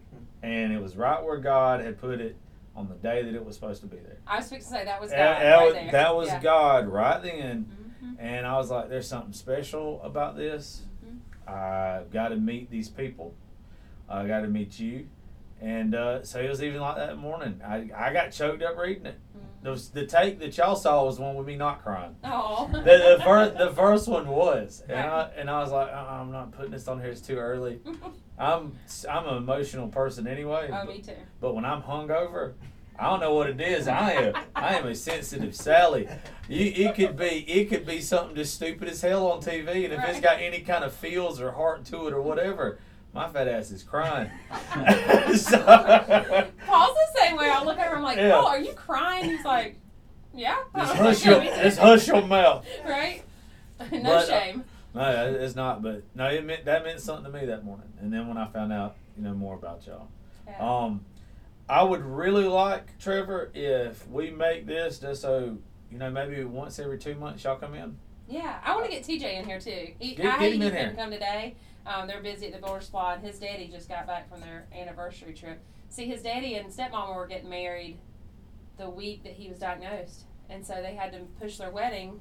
[0.48, 2.38] and it was right where God had put it
[2.76, 4.18] on the day that it was supposed to be there.
[4.26, 5.92] I was fixing to say that was God that right was, there.
[5.92, 6.42] that was yeah.
[6.42, 7.66] God right then.
[8.04, 8.16] Mhm.
[8.20, 10.84] And I was like, there's something special about this.
[11.06, 11.52] Mhm.
[11.54, 13.34] I've got to meet these people.
[14.08, 15.08] I got to meet you.
[15.60, 17.60] And uh, so it was even like that morning.
[17.66, 19.20] I, I got choked up reading it.
[19.62, 22.16] The, the take that y'all saw was the one with me not crying.
[22.24, 22.70] Oh.
[22.72, 22.80] The,
[23.18, 26.52] the first the first one was, and I and I was like, uh I'm not
[26.52, 27.10] putting this on here.
[27.10, 27.80] It's too early.
[28.40, 28.74] I'm
[29.10, 30.70] I'm an emotional person anyway.
[30.72, 31.14] oh, but, me too.
[31.42, 32.54] but when I'm hungover,
[33.00, 33.88] I don't know what it is.
[33.88, 36.08] I am I am a sensitive Sally.
[36.48, 39.94] You, it could be it could be something just stupid as hell on TV, and
[39.94, 42.80] if it's got any kind of feels or heart to it or whatever,
[43.18, 44.30] my fat ass is crying.
[45.36, 47.50] So- Paul's the same way.
[47.50, 48.32] I look at him, I'm like, Yeah.
[48.32, 49.26] Paul, are you crying?
[49.26, 49.76] He's like,
[50.34, 50.58] yeah.
[50.76, 52.66] Just I'm hush like, your "Yeah, me too." just hush your mouth.
[52.86, 53.24] Right?
[53.80, 54.64] No But, uh, shame.
[54.94, 55.82] No, it's not.
[55.82, 57.88] But no, it meant that meant something to me that morning.
[58.00, 60.08] And then when I found out, you know, more about y'all,
[60.48, 60.58] Yeah.
[60.60, 61.04] um,
[61.70, 65.58] I would really like Trevor if we make this just so
[65.92, 67.98] you know maybe once every two months y'all come in.
[68.30, 69.94] Yeah, I want to get TJ in here too.
[70.00, 70.96] He, Get- I get him he in couldn't here.
[70.96, 71.56] come today.
[71.88, 74.68] Um, they're busy at the Builder Spa, and his daddy just got back from their
[74.78, 75.60] anniversary trip.
[75.90, 77.98] See, his daddy and stepmama were getting married
[78.78, 82.20] the week that he was diagnosed, and so they had to push their wedding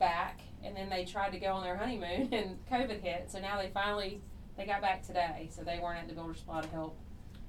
[0.00, 3.30] back, and then they tried to go on their honeymoon, and COVID hit.
[3.30, 4.20] So now they finally
[4.56, 6.96] they got back today, so they weren't at the Builder Spa to help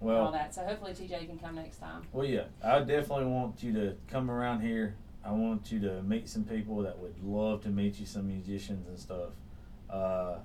[0.02, 0.54] and all that.
[0.54, 2.04] So hopefully TJ can come next time.
[2.12, 4.96] well, yeah, I definitely want you to come around here.
[5.24, 8.88] I want you to meet some people that would love to meet you, some musicians
[8.88, 9.30] and stuff.
[9.90, 10.36] Uh,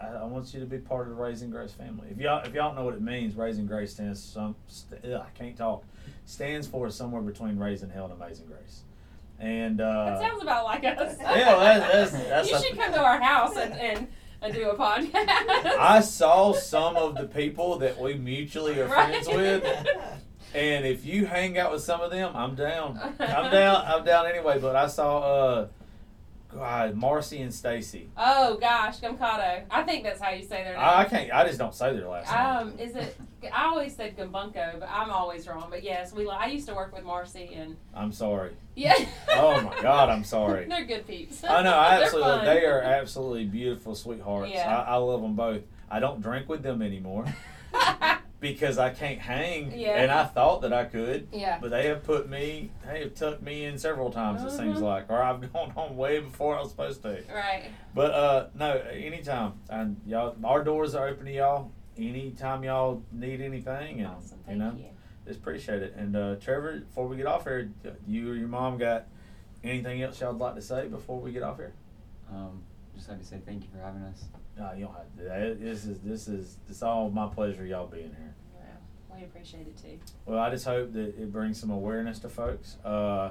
[0.00, 2.08] I, I want you to be part of the Raising Grace family.
[2.10, 5.30] If y'all if y'all know what it means, Raising Grace stands some st- ugh, I
[5.38, 5.84] can't talk
[6.26, 8.82] stands for somewhere between Raising Hell and Amazing Grace.
[9.38, 11.16] And uh, That sounds about like us.
[11.20, 14.06] Yeah, that's- that's- that's you should come to our house and, and,
[14.42, 15.14] and do a podcast.
[15.78, 19.64] I saw some of the people that we mutually are friends with,
[20.54, 22.98] and if you hang out with some of them, I'm down.
[23.18, 23.84] I'm down.
[23.86, 24.58] I'm down anyway.
[24.60, 25.68] But I saw, uh,
[26.54, 28.08] God, Marcy and Stacy.
[28.16, 29.62] Oh gosh, Gumkato.
[29.70, 30.82] I think that's how you say their name.
[30.82, 31.32] I, I can't.
[31.32, 32.72] I just don't say their last name.
[32.74, 33.16] Um, is it?
[33.52, 35.68] I always said Gumbunko, but I'm always wrong.
[35.70, 36.28] But yes, we.
[36.28, 38.52] I used to work with Marcy, and I'm sorry.
[38.74, 38.94] yeah.
[39.30, 40.66] Oh my God, I'm sorry.
[40.68, 41.44] They're good peeps.
[41.44, 41.74] I know.
[41.74, 42.44] I absolutely.
[42.46, 44.50] They are absolutely beautiful sweethearts.
[44.52, 44.84] Yeah.
[44.86, 45.62] I, I love them both.
[45.90, 47.24] I don't drink with them anymore
[48.40, 49.90] because I can't hang, Yeah.
[50.00, 51.28] and I thought that I could.
[51.30, 51.58] yeah.
[51.60, 54.42] But they have put me, they have tucked me in several times.
[54.42, 54.82] It seems Mhm.
[54.82, 57.22] like, or I've gone home way before I was supposed to.
[57.32, 57.64] Right.
[57.94, 61.70] But uh, no, anytime, and y'all, our doors are open to y'all.
[61.98, 64.38] Anytime y'all need anything, and Awesome.
[64.48, 64.84] you know, you.
[65.26, 65.94] just appreciate it.
[65.96, 67.70] And uh, Trevor, before we get off here,
[68.06, 69.06] you or your mom got
[69.62, 71.74] anything else y'all'd like to say before we get off here?
[72.32, 72.62] Um,
[72.96, 74.24] just like to say thank you for having us.
[74.60, 75.22] No, you don't have to.
[75.24, 78.34] That- This is this is it's all my pleasure y'all being here.
[78.54, 79.98] Yeah, we appreciate it too.
[80.26, 82.76] Well, I just hope that it brings some awareness to folks.
[82.84, 83.30] Uh,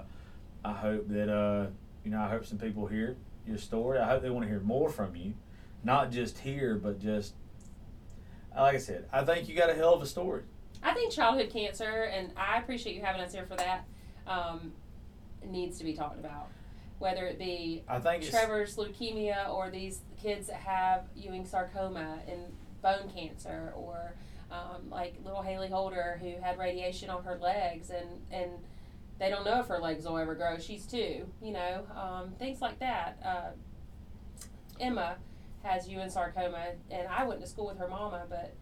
[0.66, 1.68] I hope that uh,
[2.04, 3.16] you know, I hope some people hear
[3.46, 4.00] your story.
[4.00, 5.36] I hope they want to hear more from you,
[5.84, 7.36] not just here, but just
[8.58, 9.06] like I said.
[9.14, 10.42] I think you got a hell of a story.
[10.82, 13.86] I think childhood cancer, and I appreciate you having us here for that,
[14.26, 14.72] um,
[15.46, 16.48] needs to be talked about.
[16.98, 22.40] Whether it be I think Trevor's leukemia or these kids that have Ewing sarcoma and
[22.82, 24.14] bone cancer or
[24.52, 28.52] um, like little Haley Holder who had radiation on her legs and, and
[29.20, 30.58] they don't know if her legs will ever grow.
[30.58, 33.20] She's two, you know, um, things like that.
[33.24, 33.50] Uh,
[34.80, 35.18] Emma
[35.64, 38.54] has Ewing sarcoma and I went to school with her mama, but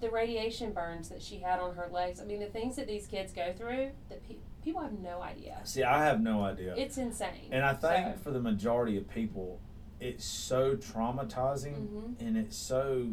[0.00, 2.20] the radiation burns that she had on her legs.
[2.20, 5.60] I mean, the things that these kids go through that pe- people have no idea.
[5.64, 5.82] see.
[5.82, 7.48] I have no idea, It's insane.
[7.52, 9.60] and I think So- for the majority of people,
[10.00, 12.20] it's so traumatizing, Mhm.
[12.20, 13.12] and it's so.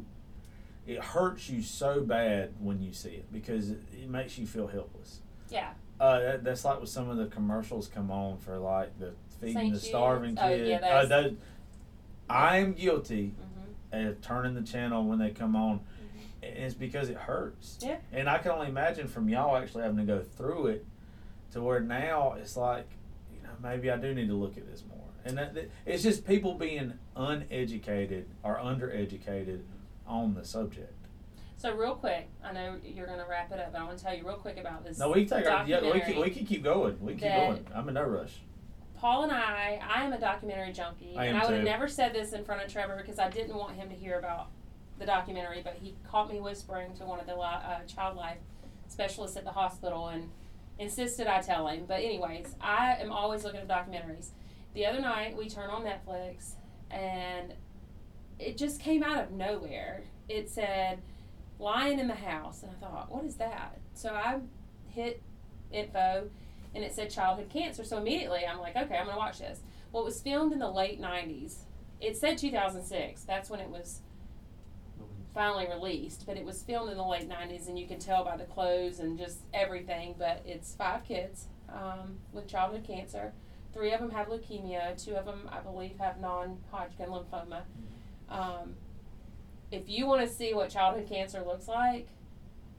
[0.85, 4.67] It hurts you so bad when you see it because it, it makes you feel
[4.67, 5.21] helpless.
[5.49, 5.71] Yeah.
[5.97, 9.53] Uh, that, that's like with some of the commercials come on for like the feeding
[9.55, 9.73] St.
[9.75, 10.41] the starving Jude's.
[10.43, 10.67] Oh, kid.
[10.67, 11.33] yeah, uh, those,
[12.29, 13.29] I'm guilty
[13.91, 15.79] hmm of turning the channel when they come on.
[16.41, 17.77] and It's because it hurts.
[17.81, 17.97] Yeah.
[18.11, 20.85] And I can only imagine from y'all actually having to go through it
[21.51, 22.89] to where now it's like,
[23.33, 24.97] you know, maybe I do need to look at this more.
[25.25, 25.55] And that,
[25.85, 29.61] it's just people being uneducated or undereducated
[30.05, 30.93] on the subject.
[31.57, 34.03] So real quick, I know you're going to wrap it up, but I want to
[34.03, 34.99] tell you real quick about this.
[34.99, 36.97] No, we can take our, yeah, we can, we can keep going.
[36.99, 37.67] We can keep going.
[37.73, 38.41] I'm in no rush.
[38.97, 42.13] Paul and I, I am a documentary junkie, I and I would have never said
[42.13, 44.47] this in front of Trevor because I didn't want him to hear about
[44.99, 45.61] the documentary.
[45.63, 48.37] But he caught me whispering to one of the li- uh, child life
[48.87, 50.29] specialists at the hospital and
[50.79, 51.85] insisted I tell him.
[51.87, 54.29] But anyways, I am always looking at documentaries.
[54.73, 56.55] The other night we turned on Netflix,
[56.89, 57.53] and
[58.39, 60.03] it just came out of nowhere.
[60.27, 61.01] It said
[61.59, 64.39] "Lion in the House," and I thought, "What is that?" So I
[64.89, 65.21] hit
[65.71, 66.29] info
[66.75, 67.83] and it said childhood cancer.
[67.83, 69.61] So immediately I'm like, okay, I'm gonna watch this.
[69.91, 71.65] Well, it was filmed in the late '90s.
[72.01, 73.23] It said 2006.
[73.23, 74.01] That's when it was
[75.33, 78.37] finally released, but it was filmed in the late '90s, and you can tell by
[78.37, 80.15] the clothes and just everything.
[80.17, 83.33] But it's five kids, um, with childhood cancer.
[83.73, 85.03] Three of them have leukemia.
[85.03, 87.63] Two of them, I believe, have non-Hodgkin lymphoma.
[88.29, 88.75] Um,
[89.71, 92.07] if you want to see what childhood cancer looks like,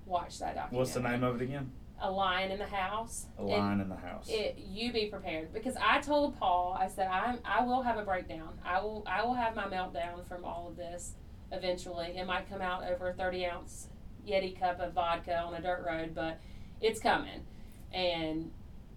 [0.07, 0.79] watch that documentary.
[0.79, 1.73] What's the name of it again?
[2.01, 3.27] A Lion in the House.
[3.39, 4.27] A Lion in the House.
[4.29, 8.05] it you be prepared because I told Paul I said I I will have a
[8.05, 8.59] breakdown.
[8.65, 11.15] I will I will have my meltdown from all of this
[11.53, 12.17] eventually.
[12.17, 13.89] It might come out over a thirty ounce
[14.29, 16.41] Yeti cup of vodka on a dirt road, but
[16.81, 17.47] it's coming.
[17.93, 18.51] And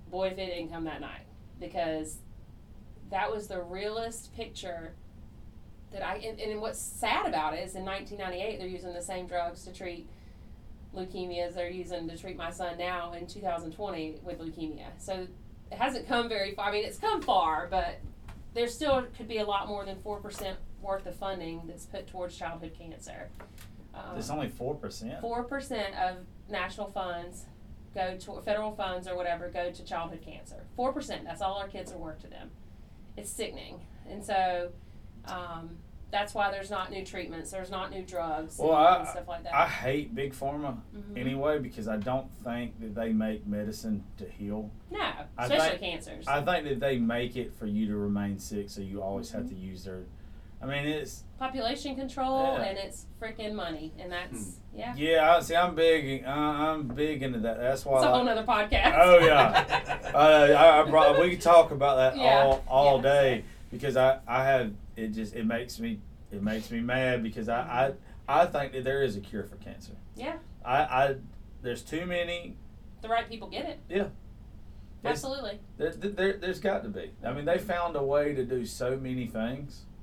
[0.10, 1.27] boy, if it didn't come that night
[1.60, 2.20] because
[3.10, 4.94] that was the realest picture
[5.92, 9.28] that I and, and what's sad about it is in 1998 they're using the same
[9.28, 10.08] drugs to treat
[10.96, 14.88] leukemia as they're using to treat my son now in 2020 with leukemia.
[14.98, 15.28] So
[15.72, 16.70] it hasn't come very far.
[16.70, 18.00] I mean, it's come far, but
[18.54, 22.08] there still could be a lot more than four percent worth of funding that's put
[22.08, 23.30] towards childhood cancer.
[23.94, 25.22] Um, it's only four percent.
[25.22, 26.18] Four percent of
[26.50, 27.46] national funds
[27.98, 30.64] go to federal funds or whatever go to childhood cancer.
[30.76, 31.26] Four percent.
[31.26, 32.52] That's all our kids are worth to them.
[33.18, 33.80] It's sickening,
[34.10, 34.70] and so
[35.26, 35.78] um,
[36.12, 37.50] that's why there's not new treatments.
[37.52, 39.54] There's not new drugs Well, and, I- and stuff like that.
[39.56, 41.18] I hate big pharma Mhm.
[41.18, 44.70] anyway because I don't think that they make medicine to heal.
[44.92, 46.28] no, I especially think- cancers.
[46.28, 49.50] I think that they make it for you to remain sick, so you always have
[49.50, 50.04] to use their.
[50.62, 52.64] I mean, it's Population control Yeah.
[52.64, 54.96] and it's freaking money, and that's yeah.
[54.98, 55.36] yeah.
[55.36, 55.56] I see.
[55.56, 56.24] I'm big.
[56.26, 57.60] Uh, I'm big into that.
[57.60, 57.98] That's why.
[57.98, 58.98] It's a whole other podcast.
[58.98, 60.02] Oh, yeah.
[60.16, 63.02] uh, I, I brought, we could talk about that Yeah, all all yeah.
[63.04, 66.00] day because I I have it just it makes me
[66.32, 67.94] it makes me mad because I
[68.28, 69.94] I, I think that there is a cure for cancer.
[70.16, 70.38] Yeah.
[70.66, 71.16] I I
[71.62, 72.56] there's too many.
[73.02, 73.80] the right people get it.
[73.90, 74.08] Yeah.
[75.06, 75.60] Absolutely.
[75.78, 77.12] There, there, there's got to be.
[77.24, 79.97] I mean, they found a way to do so many things Right.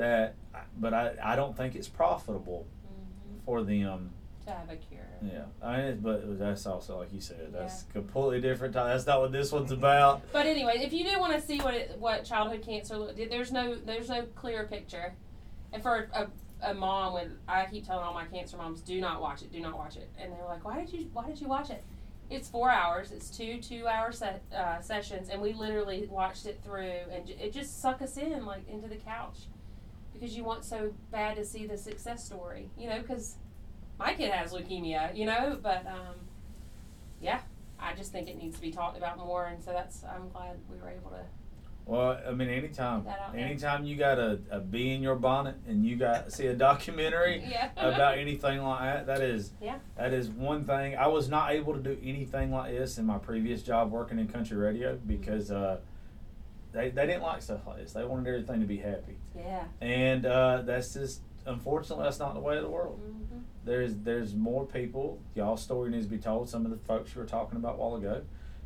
[0.00, 0.34] That,
[0.78, 4.10] but I, I don't think it's profitable hmm for them.
[4.46, 5.00] To have a cure.
[5.22, 8.72] Yeah, I mean, but that's also like you said, that's completely different.
[8.74, 10.22] ti- That's not what this one's about.
[10.32, 13.52] But anyway, if you do want to see what it, what childhood cancer look, there's
[13.52, 15.12] no there's no clear picture.
[15.72, 16.26] And for a,
[16.62, 19.60] a mom with I keep telling all my cancer moms, do not watch it, do
[19.60, 20.08] not watch it.
[20.18, 21.82] And they're like, why did you why did you watch it?
[22.30, 23.12] It's four hours.
[23.12, 27.36] It's two two hour set, uh, sessions, and we literally watched it through, and j-
[27.38, 29.40] it just suck us in like into the couch
[30.20, 33.36] because you want so bad to see the success story, you know, because
[33.98, 36.14] my kid has leukemia, you know, but um,
[37.20, 37.40] yeah,
[37.78, 40.58] I just think it needs to be talked about more, and so that's I'm glad
[40.70, 41.22] we were able to.
[41.86, 43.44] Well, I mean, anytime, That out there.
[43.44, 47.42] anytime you got a, a bee in your bonnet and you got see a documentary
[47.50, 47.70] Yeah.
[47.76, 49.78] about anything like that, that is Yeah.
[49.96, 50.96] that is one thing.
[50.96, 54.28] I was not able to do anything like this in my previous job working in
[54.28, 55.78] country radio because uh,
[56.72, 57.92] they they didn't like stuff like this.
[57.92, 59.64] They wanted everything to be happy, Yeah.
[59.80, 62.98] and uh, that's just unfortunately that's not the way of the world.
[63.00, 65.20] hmm There's there's more people.
[65.34, 66.48] Y'all's story needs to be told.
[66.48, 68.22] Some of the folks you were talking about a while ago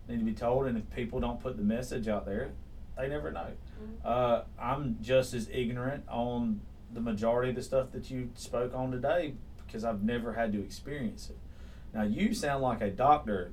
[0.09, 2.53] need to be told, and if people don't put the message out there,
[2.97, 3.49] they never know.
[3.83, 4.05] Mhm.
[4.05, 6.61] Uh, I'm just as ignorant on
[6.93, 9.35] the majority of the stuff that you spoke on today
[9.67, 11.39] because I've never had to experience it.
[11.93, 13.53] Now you sound like a doctor.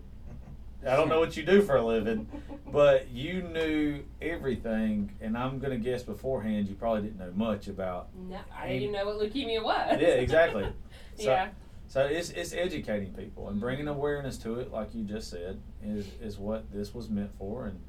[0.88, 2.27] I don't know what you do for a living,
[2.71, 8.09] but you knew everything, and I'm gonna guess beforehand you probably didn't know much about.
[8.15, 9.97] No, I didn't even know what leukemia was.
[9.99, 10.67] Yeah, exactly.
[11.17, 11.49] So- yeah.
[11.91, 13.95] So it's it's educating people and bringing mm-hmm.
[13.95, 17.82] awareness to it, like you just said, is is what this was meant for, and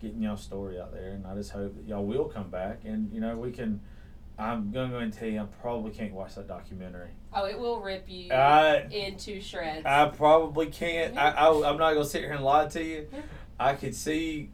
[0.00, 1.10] getting y'all story out there.
[1.10, 3.82] And I just hope that y'all will come back, and you know we can.
[4.40, 7.10] I'm gonna go and tell you, I probably can't watch that documentary.
[7.34, 9.84] Oh, it will rip you I into shreds.
[9.84, 11.16] I probably can't.
[11.16, 13.06] I, I I'm not gonna sit here and lie to you.
[13.12, 13.20] Yeah.
[13.60, 14.50] I could see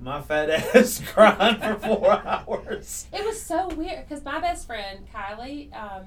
[0.00, 3.06] my fat ass crying for four hours.
[3.12, 6.06] It was so weird because my best friend Kylie, um,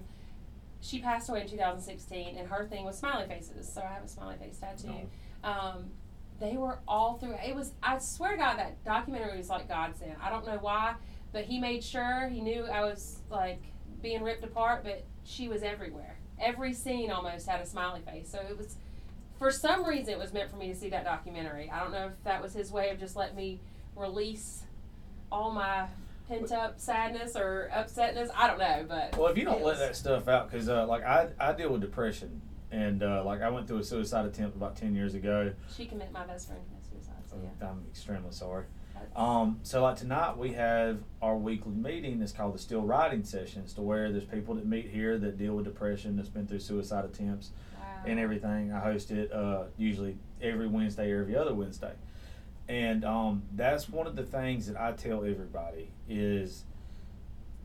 [0.81, 3.71] she passed away in 2016, and her thing was smiley faces.
[3.71, 5.07] So I have a smiley face tattoo.
[5.43, 5.91] Um,
[6.39, 7.35] they were all through.
[7.45, 7.73] It was.
[7.83, 10.15] I swear to God, that documentary was like godsend.
[10.21, 10.95] I don't know why,
[11.31, 13.61] but he made sure he knew I was like
[14.01, 14.83] being ripped apart.
[14.83, 16.15] But she was everywhere.
[16.39, 18.29] Every scene almost had a smiley face.
[18.29, 18.75] So it was.
[19.37, 21.69] For some reason, it was meant for me to see that documentary.
[21.71, 23.59] I don't know if that was his way of just letting me
[23.95, 24.63] release
[25.31, 25.85] all my
[26.27, 28.29] pent up sadness or upsetness.
[28.35, 31.03] I don't know, but Well, if you don't let that stuff out, because uh, like
[31.03, 34.75] I I deal with depression, and uh, like I went through a suicide attempt about
[34.75, 35.53] ten years ago.
[35.75, 37.23] she committed my best friend commit suicide.
[37.29, 38.65] So yeah, I'm extremely sorry.
[39.15, 42.21] Um, so like tonight we have our weekly meeting.
[42.21, 45.55] It's called the Still Writing Sessions, to where there's people that meet here that deal
[45.55, 47.85] with depression, that's been through suicide attempts wow.
[48.05, 48.71] and everything.
[48.71, 51.93] I host it uh, usually every Wednesday or every other Wednesday,
[52.67, 56.63] and um, that's one of the things that I tell everybody is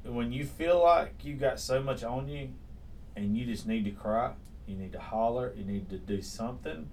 [0.03, 2.51] when you feel like you got so much on you,
[3.17, 4.33] and you just need to cry,
[4.67, 6.89] you need to holler, you need to do something.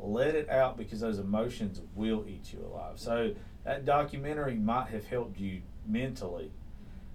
[0.00, 2.98] let it out because those emotions will eat you alive.
[2.98, 3.34] So
[3.68, 6.50] that documentary might have helped you mentally.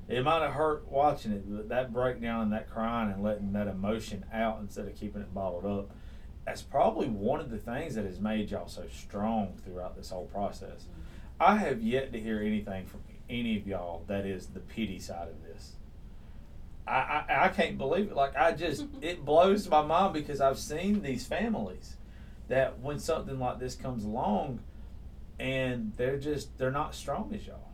[0.08, 3.66] It might have hurt watching it, but that breakdown and that crying and letting that
[3.66, 5.90] emotion out instead of keeping it bottled up,
[6.46, 10.28] that's probably one of the things that has made y'all so strong throughout this whole
[10.28, 10.86] process.
[11.40, 15.30] I have yet to hear anything from any of y'all that is the pity side
[15.30, 15.78] of this.
[16.86, 18.16] I, I, I can't believe it.
[18.16, 21.98] Like I just it blows my mind because I've seen these families
[22.48, 24.60] that when something like this comes along
[25.44, 27.68] and they're just they're not strong as y'all.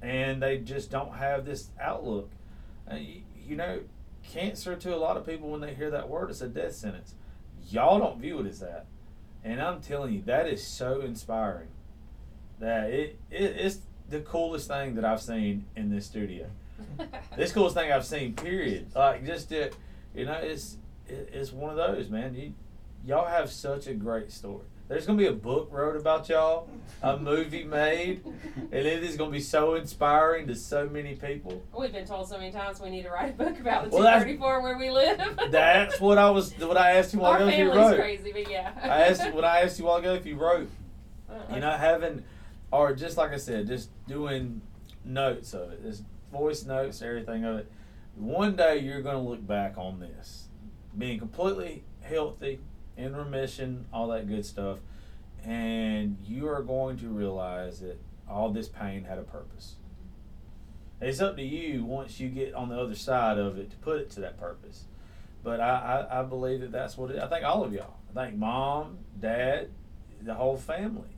[0.00, 2.30] And they just don't have this outlook.
[2.90, 3.80] Uh, you, you know,
[4.22, 7.14] cancer to a lot of people when they hear that word it's a death sentence.
[7.68, 8.86] Y'all don't view it as that.
[9.44, 11.68] And I'm telling you, that is so inspiring.
[12.58, 16.46] That it, it it's the coolest thing that I've seen in this studio
[17.36, 18.32] this coolest thing I've seen.
[18.32, 18.86] Period.
[18.94, 19.70] Like just to,
[20.14, 22.34] you know, it's it, it's one of those man.
[22.34, 22.54] You
[23.08, 24.66] y'all have such a great story.
[24.86, 26.68] There's gonna be a book wrote about y'all,
[27.02, 31.62] a movie made, and it is gonna be so inspiring to so many people.
[31.76, 34.02] We've been told so many times we need to write a book about the Well,
[34.02, 35.38] 234 where we live.
[35.50, 36.52] That's what I was.
[36.58, 37.96] What I asked you while Our ago if you wrote.
[37.96, 38.72] crazy, but yeah.
[38.82, 40.68] I asked what I asked you while ago if you wrote.
[41.30, 41.54] Uh-uh.
[41.54, 42.24] You know, having,
[42.70, 44.62] or just like I said, just doing
[45.04, 46.02] notes of it, just
[46.32, 47.70] voice notes, everything of it.
[48.16, 50.48] One day you're going to look back on this,
[50.96, 52.60] being completely healthy,
[52.98, 54.78] in remission, all that good stuff,
[55.44, 59.76] and you are going to realize that all this pain had a purpose.
[61.00, 64.00] It's up to you once you get on the other side of it to put
[64.00, 64.84] it to that purpose.
[65.44, 67.94] But I, I, I believe that that's what it, I think all of y'all.
[68.10, 69.70] I think mom, dad,
[70.20, 71.16] the whole family.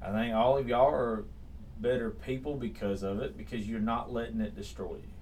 [0.00, 1.24] I think all of y'all are
[1.80, 5.12] better people because of it because you're not letting it destroy you.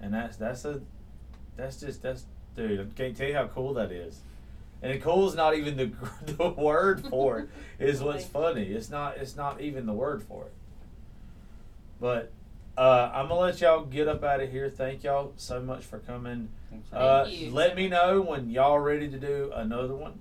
[0.00, 0.82] And that's that's a
[1.56, 2.80] that's just that's dude.
[2.80, 4.20] I can't tell you how cool that is.
[4.84, 5.90] And cool not even the
[6.34, 7.48] the word for it.
[7.78, 8.64] Is what's funny.
[8.64, 10.52] It's not it's not even the word for it.
[12.00, 12.32] But
[12.76, 14.68] uh, I'm gonna let y'all get up out of here.
[14.68, 16.48] Thank y'all so much for coming.
[16.70, 17.50] Thanks for Uh, you.
[17.50, 20.18] let me know when y'all ready to do another one.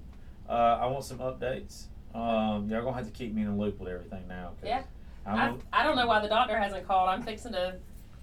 [0.48, 1.86] Uh, I want some updates.
[2.16, 4.52] Um, y'all gonna have to keep me in the loop with everything now.
[4.64, 4.84] Yeah.
[5.26, 7.10] I'm I, a- I don't know why the doctor hasn't called.
[7.10, 7.76] I'm fixing to.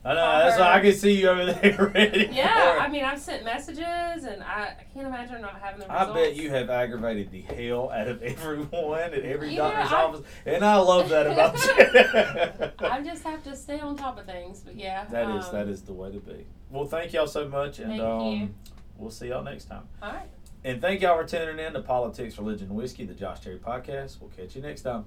[0.03, 2.31] I know that's why I can see you over there ready.
[2.33, 2.79] Yeah.
[2.81, 3.85] I mean, I've sent messages,
[4.25, 7.91] and I, I can't imagine not having the I bet you have aggravated the hell
[7.91, 12.89] out of everyone at every You doctor's I- office, and I love that about you.
[12.89, 15.05] I just have to stay on top of things, but yeah.
[15.11, 16.47] That is um, that is the way to be.
[16.71, 18.55] Well, thank y'all so much, and Thank um, you.
[18.97, 19.83] we'll see y'all next time.
[20.03, 20.29] All right.
[20.65, 24.19] And thank y'all for tuning in to Politics, Religion, and Whiskey, the Josh Terry podcast.
[24.21, 25.05] We'll catch you next time.